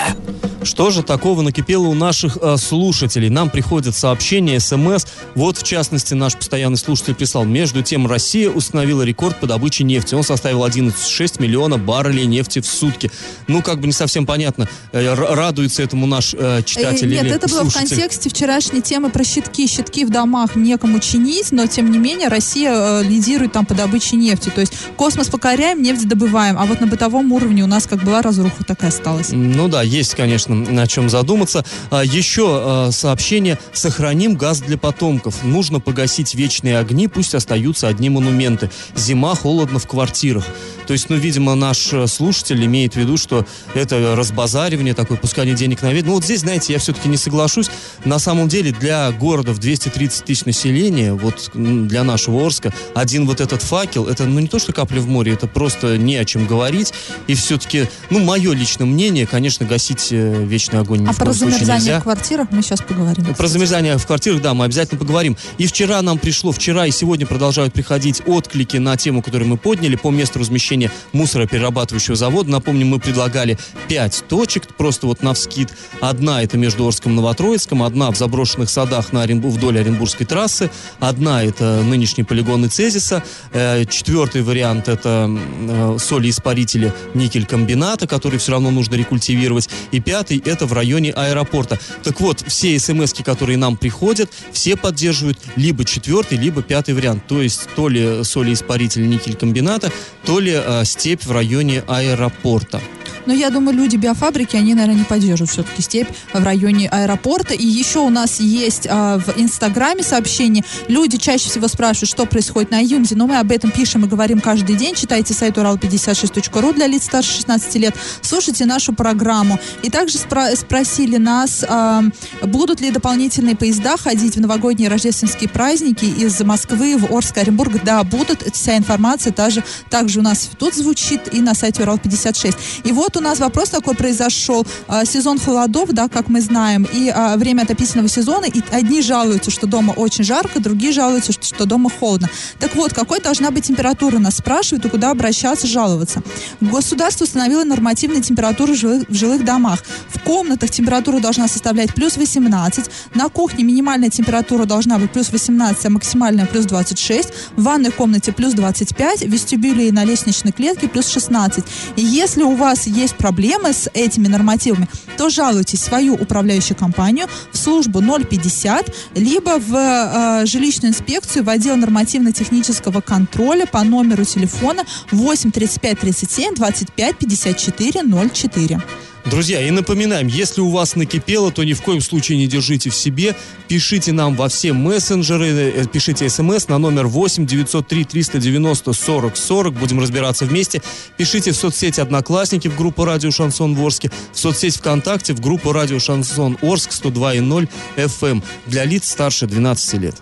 Что 0.67 0.91
же 0.91 1.03
такого 1.03 1.43
накипело 1.43 1.87
у 1.87 1.95
наших 1.95 2.39
э, 2.41 2.57
слушателей? 2.57 3.29
Нам 3.29 3.51
приходят 3.51 3.97
сообщения, 3.97 4.61
смс. 4.61 5.07
Вот, 5.35 5.59
в 5.59 5.63
частности, 5.63 6.15
наш 6.15 6.35
постоянный 6.35 6.77
слушатель 6.77 7.15
писал, 7.15 7.45
между 7.45 7.83
тем, 7.83 8.07
Россия 8.07 8.51
установила 8.51 9.03
рекорд 9.03 9.41
по 9.41 9.47
добыче 9.47 9.85
нефти. 9.85 10.15
Он 10.15 10.23
составил 10.23 10.65
11,6 10.65 11.41
миллиона 11.41 11.79
баррелей 11.79 12.27
нефти 12.27 12.61
в 12.61 12.67
сутки. 12.67 13.11
Ну, 13.47 13.63
как 13.63 13.81
бы 13.81 13.87
не 13.87 13.93
совсем 13.93 14.27
понятно, 14.27 14.69
э, 14.93 15.15
радуется 15.15 15.83
этому 15.83 16.07
наш 16.07 16.35
э, 16.35 16.63
читатель 16.65 17.07
Э, 17.07 17.17
Нет, 17.17 17.25
или 17.25 17.35
это 17.35 17.49
было 17.49 17.61
в 17.61 17.71
слушатель. 17.71 17.89
контексте 17.89 18.29
вчерашней 18.31 18.83
темы 18.83 19.11
про 19.11 19.25
щитки. 19.25 19.67
Щитки 19.67 20.05
в 20.05 20.11
домах 20.11 20.57
некому 20.57 20.99
чинить, 20.99 21.53
но 21.53 21.67
тем 21.67 21.91
не 21.91 21.99
менее 21.99 22.29
Россия 22.29 22.73
э, 22.73 23.03
лидирует 23.05 23.53
там 23.53 23.67
по 23.67 23.75
добыче 23.75 24.17
нефти. 24.17 24.51
То 24.55 24.61
есть 24.61 24.73
космос 24.97 25.29
покоряем, 25.29 25.83
нефть 25.83 26.09
добываем. 26.09 26.59
А 26.59 26.65
вот 26.67 26.81
на 26.81 26.87
бытовом 26.87 27.33
уровне 27.33 27.63
у 27.63 27.67
нас 27.67 27.87
как 27.87 28.03
была 28.03 28.23
разруха, 28.23 28.65
так 28.65 28.83
и 28.83 28.87
осталась. 28.87 29.29
Ну 29.31 29.69
да, 29.69 29.83
есть, 29.83 30.15
конечно, 30.15 30.56
о 30.65 30.87
чем 30.87 31.11
задуматься. 31.11 31.65
А, 31.91 32.05
еще 32.05 32.47
а, 32.49 32.91
сообщение 32.93 33.59
«Сохраним 33.73 34.37
газ 34.37 34.61
для 34.61 34.79
потомков. 34.79 35.43
Нужно 35.43 35.81
погасить 35.81 36.35
вечные 36.35 36.79
огни, 36.79 37.09
пусть 37.09 37.35
остаются 37.35 37.89
одни 37.89 38.09
монументы. 38.11 38.71
Зима, 38.95 39.35
холодно 39.35 39.79
в 39.79 39.87
квартирах». 39.87 40.45
То 40.87 40.93
есть, 40.93 41.11
ну, 41.11 41.17
видимо, 41.17 41.55
наш 41.55 41.93
э, 41.93 42.07
слушатель 42.07 42.65
имеет 42.65 42.95
в 42.95 42.97
виду, 42.97 43.17
что 43.17 43.45
это 43.75 44.15
разбазаривание, 44.17 44.95
такое 44.95 45.19
пускание 45.19 45.55
денег 45.55 45.83
на 45.83 45.93
вид. 45.93 46.07
Ну, 46.07 46.13
вот 46.13 46.25
здесь, 46.25 46.41
знаете, 46.41 46.73
я 46.73 46.79
все-таки 46.79 47.09
не 47.09 47.17
соглашусь. 47.17 47.69
На 48.05 48.19
самом 48.19 48.49
деле, 48.49 48.73
для 48.73 49.11
города 49.11 49.53
в 49.53 49.59
230 49.59 50.25
тысяч 50.25 50.45
населения, 50.45 51.13
вот 51.13 51.51
для 51.55 52.05
нашего 52.05 52.45
Орска, 52.45 52.73
один 52.95 53.27
вот 53.27 53.41
этот 53.41 53.63
факел, 53.63 54.07
это, 54.07 54.25
ну, 54.25 54.39
не 54.39 54.47
то, 54.47 54.59
что 54.59 54.73
капля 54.73 55.01
в 55.01 55.09
море, 55.09 55.33
это 55.33 55.49
просто 55.49 55.99
не 55.99 56.17
о 56.17 56.25
чем 56.25 56.47
говорить. 56.47 56.93
И 57.27 57.35
все-таки, 57.35 57.89
ну, 58.11 58.21
мое 58.21 58.53
личное 58.53 58.87
мнение, 58.87 59.27
конечно, 59.27 59.67
гасить 59.67 60.09
э, 60.13 60.45
вечный 60.47 60.81
огонь 60.81 61.01
ни 61.03 61.09
А 61.09 61.13
в 61.13 61.17
про 61.17 61.27
коем 61.27 61.37
случае 61.37 61.53
замерзание 61.59 61.85
нельзя. 61.87 62.01
в 62.01 62.03
квартирах 62.05 62.49
мы 62.51 62.63
сейчас 62.63 62.81
поговорим. 62.83 63.25
Про 63.25 63.33
кстати. 63.35 63.51
замерзание 63.51 63.99
в 63.99 64.07
квартирах, 64.07 64.43
да, 64.43 64.55
мы 64.55 64.65
обязательно 64.65 64.99
поговорим. 64.99 65.37
И 65.59 65.67
вчера 65.67 66.01
нам 66.03 66.19
пришло, 66.19 66.53
вчера 66.53 66.87
и 66.87 66.91
сегодня 66.91 67.27
продолжают 67.27 67.73
приходить 67.75 68.23
отклики 68.27 68.77
на 68.79 68.97
тему, 68.97 69.23
которую 69.23 69.49
мы 69.49 69.57
подняли 69.57 69.97
по 69.97 70.11
месту 70.11 70.39
размещения 70.39 70.91
мусороперерабатывающего 71.13 72.17
завода. 72.17 72.51
Напомню, 72.51 72.87
мы 72.87 72.99
предлагали 72.99 73.59
пять 73.89 74.25
точек, 74.29 74.67
просто 74.77 75.07
вот 75.07 75.23
на 75.23 75.35
вскид. 75.35 75.71
Одна 76.01 76.43
это 76.43 76.57
между 76.57 76.87
Орском 76.87 77.13
и 77.13 77.15
Новотроицком, 77.17 77.83
одна 77.83 78.11
в 78.11 78.17
заброшенных 78.17 78.71
садах 78.71 79.13
на 79.13 79.23
Оренбу- 79.25 79.51
вдоль 79.51 79.79
Оренбургской 79.79 80.27
трассы, 80.27 80.71
одна 81.01 81.43
это 81.43 81.83
нынешний 81.83 82.25
полигон 82.25 82.69
Цезиса, 82.71 83.23
э, 83.53 83.85
четвертый 83.85 84.43
вариант 84.43 84.89
это 84.89 85.29
э, 85.31 85.97
соли-испарители 86.01 86.93
никель-комбината, 87.15 88.07
который 88.07 88.39
все 88.39 88.53
равно 88.53 88.71
нужно 88.71 88.95
рекультивировать, 88.95 89.69
и 89.93 90.01
пятый 90.01 90.36
это 90.45 90.67
в 90.67 90.73
районе 90.73 91.13
аэропорта. 91.13 91.79
Так 92.03 92.21
вот, 92.21 92.43
все 92.47 92.79
смс 92.79 93.13
которые 93.25 93.57
нам 93.57 93.77
приходят, 93.77 94.31
все 94.53 94.77
поддерживают 94.77 95.39
либо 95.57 95.85
четвертый, 95.85 96.39
либо 96.39 96.63
пятый 96.63 96.95
вариант. 96.95 97.27
То 97.27 97.43
есть 97.43 97.69
то 97.75 97.89
ли 97.89 98.25
соли-испаритель 98.25 99.09
никель-комбината, 99.09 99.91
то 100.25 100.41
ли 100.41 100.53
э, 100.55 100.85
степь 100.85 101.25
в 101.25 101.33
районе 101.33 101.83
аэропорта. 101.87 102.81
Но 103.27 103.33
я 103.33 103.51
думаю, 103.51 103.77
люди 103.77 103.97
биофабрики, 103.97 104.57
они, 104.57 104.75
наверное, 104.75 105.01
не 105.01 105.05
поддерживают 105.05 105.51
все-таки 105.51 105.83
степь 105.83 106.09
в 106.33 106.43
районе 106.43 106.89
аэропорта. 106.89 107.55
И 107.55 107.67
еще 107.67 108.01
у 108.01 108.11
нас 108.11 108.41
есть 108.41 108.87
а, 108.89 109.19
в 109.19 109.39
Инстаграме 109.39 110.03
сообщение. 110.03 110.65
Люди 110.89 111.19
чаще 111.19 111.49
всего 111.49 111.69
спрашивают, 111.69 112.11
что 112.11 112.27
происходит 112.27 112.71
на 112.71 112.81
Юмзе, 112.81 113.17
но 113.17 113.27
мы 113.27 113.39
об 113.39 113.51
этом 113.51 113.71
пишем 113.71 114.05
и 114.05 114.09
говорим 114.09 114.41
каждый 114.41 114.77
день. 114.77 114.95
Читайте 114.95 115.35
сайт 115.35 115.59
урал56.ру 115.59 116.73
для 116.73 116.87
лиц 116.87 117.05
старше 117.05 117.33
16 117.33 117.75
лет. 117.77 117.95
Слушайте 118.23 118.65
нашу 118.65 118.93
программу. 118.93 119.59
И 119.83 119.91
также 119.91 120.19
спро- 120.19 120.55
спросили 120.57 121.17
нас, 121.17 121.65
а, 121.69 122.05
будут 122.43 122.81
ли 122.81 122.91
дополнительные 122.91 123.57
поезда 123.57 123.97
ходить 123.97 124.37
в 124.37 124.41
новогодние 124.41 124.89
рождественские 124.89 125.49
праздники 125.49 126.05
из 126.05 126.41
Москвы 126.43 126.97
в 126.97 127.13
Орск, 127.13 127.39
Оренбург. 127.39 127.83
Да, 127.85 128.03
будут. 128.05 128.43
Вся 128.55 128.77
информация 128.77 129.33
также, 129.33 129.65
также 129.91 130.21
у 130.21 130.23
нас 130.23 130.49
тут 130.59 130.75
звучит 130.75 131.35
и 131.35 131.41
на 131.41 131.55
сайте 131.55 131.83
Урал56. 131.83 132.57
И 132.85 132.93
вот 132.93 133.16
у 133.17 133.21
нас 133.21 133.39
вопрос 133.41 133.71
такой 133.71 133.95
произошел. 133.95 134.67
А, 134.89 135.05
Сезон 135.05 135.39
холодов, 135.39 135.93
да, 135.93 136.09
как 136.09 136.29
мы 136.29 136.41
знаем, 136.41 136.87
и 136.93 137.09
а, 137.09 137.37
время 137.37 137.63
отопительного 137.63 138.09
сезона, 138.09 138.45
и 138.47 138.63
одни 138.71 139.03
жалуются, 139.03 139.51
что 139.51 139.67
дома 139.67 139.93
очень 139.93 140.25
жарко, 140.25 140.61
другие 140.61 140.93
жалуются, 140.93 141.33
что, 141.33 141.67
дома 141.67 141.91
холодно. 141.91 142.29
Так 142.59 142.75
вот, 142.75 142.93
какой 142.93 143.21
должна 143.21 143.51
быть 143.51 143.65
температура, 143.65 144.19
нас 144.19 144.37
спрашивают, 144.37 144.85
и 144.85 144.89
куда 144.89 145.11
обращаться, 145.11 145.67
жаловаться. 145.67 146.23
Государство 146.61 147.25
установило 147.25 147.65
нормативную 147.65 148.23
температуру 148.23 148.75
в 148.75 148.77
жилых, 148.77 149.09
в 149.09 149.15
жилых 149.15 149.45
домах. 149.45 149.81
В 150.09 150.21
комнатах 150.21 150.71
температура 150.71 151.21
должна 151.21 151.49
составлять 151.49 151.95
плюс 151.95 152.17
18, 152.17 152.91
на 153.15 153.29
кухне 153.29 153.65
минимальная 153.65 154.11
температура 154.11 154.65
должна 154.65 154.99
быть 154.99 155.11
плюс 155.13 155.31
18, 155.31 155.87
а 155.87 155.91
максимальная 155.91 156.47
плюс 156.47 156.67
26, 156.67 157.29
в 157.57 157.63
ванной 157.63 157.91
комнате 157.91 158.33
плюс 158.33 158.55
25, 158.55 159.21
в 159.21 159.29
вестибюле 159.29 159.89
и 159.89 159.93
на 159.93 160.05
лестничной 160.05 160.53
клетке 160.53 160.89
плюс 160.89 161.09
16. 161.09 161.65
И 161.97 162.03
если 162.03 162.43
у 162.43 162.55
вас 162.55 162.87
есть 162.87 163.06
проблемы 163.15 163.73
с 163.73 163.91
этими 163.95 164.29
нормативами, 164.29 164.89
то 165.17 165.29
жалуйтесь 165.29 165.81
свою 165.81 166.15
управляющую 166.15 166.77
компанию 166.77 167.27
в 167.53 167.57
службу 167.57 168.03
050, 168.03 168.95
либо 169.15 169.59
в 169.59 169.75
э, 169.75 170.47
жилищную 170.47 170.93
инспекцию 170.93 171.45
в 171.45 171.49
отдел 171.49 171.77
нормативно-технического 171.77 173.01
контроля 173.01 173.67
по 173.67 173.83
номеру 173.83 174.25
телефона 174.25 174.85
8 175.11 175.51
35 175.51 176.01
37 176.01 176.55
25 176.55 177.19
54 177.19 178.03
04. 178.33 178.83
Друзья, 179.27 179.61
и 179.61 179.73
напоминаем, 179.73 180.29
если 180.29 180.61
у 180.61 180.71
вас 180.71 180.95
накипело, 180.95 181.51
то 181.51 181.65
ни 181.65 181.73
в 181.73 181.83
коем 181.83 182.01
случае 182.01 182.39
не 182.39 182.47
держите 182.47 182.91
в 182.91 182.95
себе. 182.95 183.35
Пишите 183.67 184.13
нам 184.13 184.37
во 184.37 184.49
все 184.49 184.73
мессенджеры, 184.73 185.49
э, 185.49 185.87
пишите 185.93 186.29
смс 186.29 186.69
на 186.69 186.79
номер 186.79 187.09
8 187.09 187.45
903 187.45 188.05
390 188.05 188.93
40 188.93 189.37
40. 189.37 189.75
Будем 189.75 189.99
разбираться 189.99 190.45
вместе. 190.45 190.81
Пишите 191.17 191.51
в 191.51 191.57
соцсети 191.57 192.01
Одноклассники 192.01 192.69
в 192.69 192.77
группу 192.77 193.05
Радио 193.05 193.33
Шансон 193.33 193.75
в 193.75 193.85
Орске, 193.85 194.13
в 194.33 194.39
соцсеть 194.39 194.77
ВКонтакте 194.77 195.35
в 195.35 195.41
группу 195.41 195.73
Радио 195.73 195.99
Шансон 195.99 196.57
Орск 196.63 196.93
102.0 196.93 197.69
FM 197.97 198.45
для 198.67 198.85
лиц 198.85 199.11
старше 199.11 199.49
12 199.49 199.95
лет. 200.01 200.15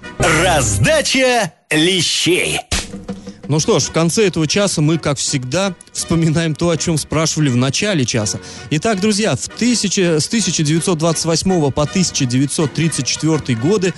Раздача 0.43 1.53
лещей. 1.71 2.59
Ну 3.49 3.61
что 3.61 3.79
ж, 3.79 3.83
в 3.83 3.93
конце 3.93 4.27
этого 4.27 4.47
часа 4.47 4.81
мы, 4.81 4.97
как 4.97 5.19
всегда, 5.19 5.75
вспоминаем 5.95 6.55
то, 6.55 6.69
о 6.69 6.77
чем 6.77 6.99
спрашивали 6.99 7.49
в 7.49 7.57
начале 7.57 8.05
часа. 8.05 8.41
Итак, 8.71 9.01
друзья, 9.01 9.37
в 9.37 9.49
тысяча, 9.49 10.21
с 10.21 10.27
1928 10.27 11.71
по 11.71 11.83
1934 11.83 13.59
годы 13.59 13.95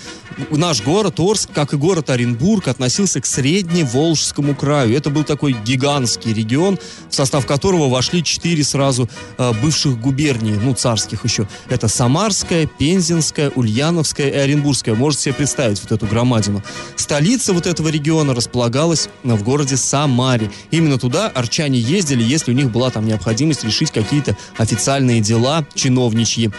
наш 0.51 0.83
город 0.83 1.19
Орск, 1.19 1.51
как 1.53 1.73
и 1.73 1.77
город 1.77 2.11
Оренбург, 2.11 2.69
относился 2.69 3.21
к 3.21 3.27
Средневолжскому 3.27 4.55
краю. 4.55 4.97
Это 4.97 5.11
был 5.11 5.25
такой 5.25 5.57
гигантский 5.65 6.33
регион, 6.33 6.79
в 7.09 7.15
состав 7.15 7.47
которого 7.47 7.89
вошли 7.89 8.23
четыре 8.23 8.63
сразу 8.63 9.09
э, 9.39 9.53
бывших 9.63 10.01
губернии, 10.01 10.55
ну, 10.63 10.75
царских 10.75 11.25
еще. 11.25 11.49
Это 11.69 11.89
Самарская, 11.89 12.67
Пензенская, 12.67 13.51
Ульяновская 13.51 14.29
и 14.29 14.37
Оренбургская. 14.37 14.95
Можете 14.95 15.25
себе 15.25 15.35
представить 15.35 15.81
вот 15.81 15.93
эту 15.93 16.07
громадину. 16.07 16.63
Столица 16.97 17.53
вот 17.53 17.67
этого 17.67 17.89
региона 17.89 18.35
располагалась 18.35 19.09
в 19.23 19.43
городе 19.43 19.77
Самаре. 19.77 20.51
Именно 20.71 20.99
туда 20.99 21.29
арчане 21.29 21.79
ездили, 21.87 22.22
если 22.22 22.51
у 22.51 22.55
них 22.55 22.70
была 22.70 22.90
там 22.90 23.07
необходимость 23.07 23.64
решить 23.64 23.90
какие-то 23.90 24.37
официальные 24.57 25.20
дела 25.20 25.64
чиновничьи. 25.75 26.51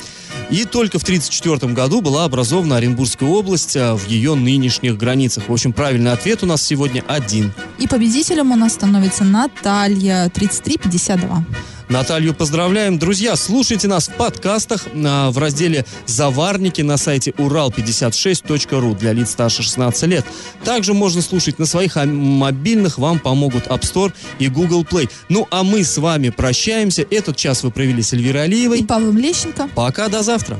И 0.50 0.64
только 0.66 0.98
в 0.98 1.04
1934 1.04 1.74
году 1.74 2.02
была 2.02 2.24
образована 2.26 2.78
Оренбургская 2.78 3.28
область 3.28 3.76
а, 3.76 3.96
в 3.96 4.08
ее 4.08 4.36
нынешних 4.36 4.98
границах. 4.98 5.50
В 5.50 5.54
общем, 5.54 5.74
правильный 5.74 6.12
ответ 6.12 6.44
у 6.44 6.46
нас 6.46 6.62
сегодня 6.62 7.04
один. 7.08 7.52
И 7.80 7.88
победителем 7.88 8.52
у 8.52 8.56
нас 8.56 8.74
становится 8.74 9.24
Наталья 9.24 10.30
3352. 10.30 11.46
Наталью 11.90 12.34
поздравляем. 12.34 13.00
Друзья, 13.00 13.36
слушайте 13.38 13.88
нас 13.88 14.10
в 14.10 14.14
подкастах 14.14 14.88
а, 14.94 15.32
в 15.32 15.38
разделе 15.38 15.86
«Заварники» 16.06 16.82
на 16.82 16.98
сайте 16.98 17.32
урал56.ру 17.32 18.94
для 18.96 19.14
лиц 19.14 19.32
старше 19.32 19.64
16 19.64 20.04
лет. 20.04 20.26
Также 20.66 20.94
можно 20.94 21.22
слушать 21.22 21.60
на 21.60 21.66
своих 21.66 21.96
мобильных, 21.96 22.98
вам 22.98 23.20
помогут 23.20 23.68
App 23.68 23.82
Store 23.82 24.12
и 24.38 24.50
Google 24.50 24.84
Play. 24.84 25.10
Ну, 25.30 25.48
а 25.50 25.64
мы 25.64 25.86
с 25.86 25.98
вами 25.98 26.30
прощаемся. 26.30 27.06
Этот 27.10 27.38
час 27.38 27.64
вы 27.64 27.72
провели 27.72 28.02
с 28.02 28.12
Эльвирой 28.12 28.42
И 28.42 28.46
Алиевой. 28.46 28.84
Павлом 28.84 29.18
Лещенко. 29.18 29.70
Пока, 29.74 30.10
до 30.10 30.24
завтра. 30.24 30.60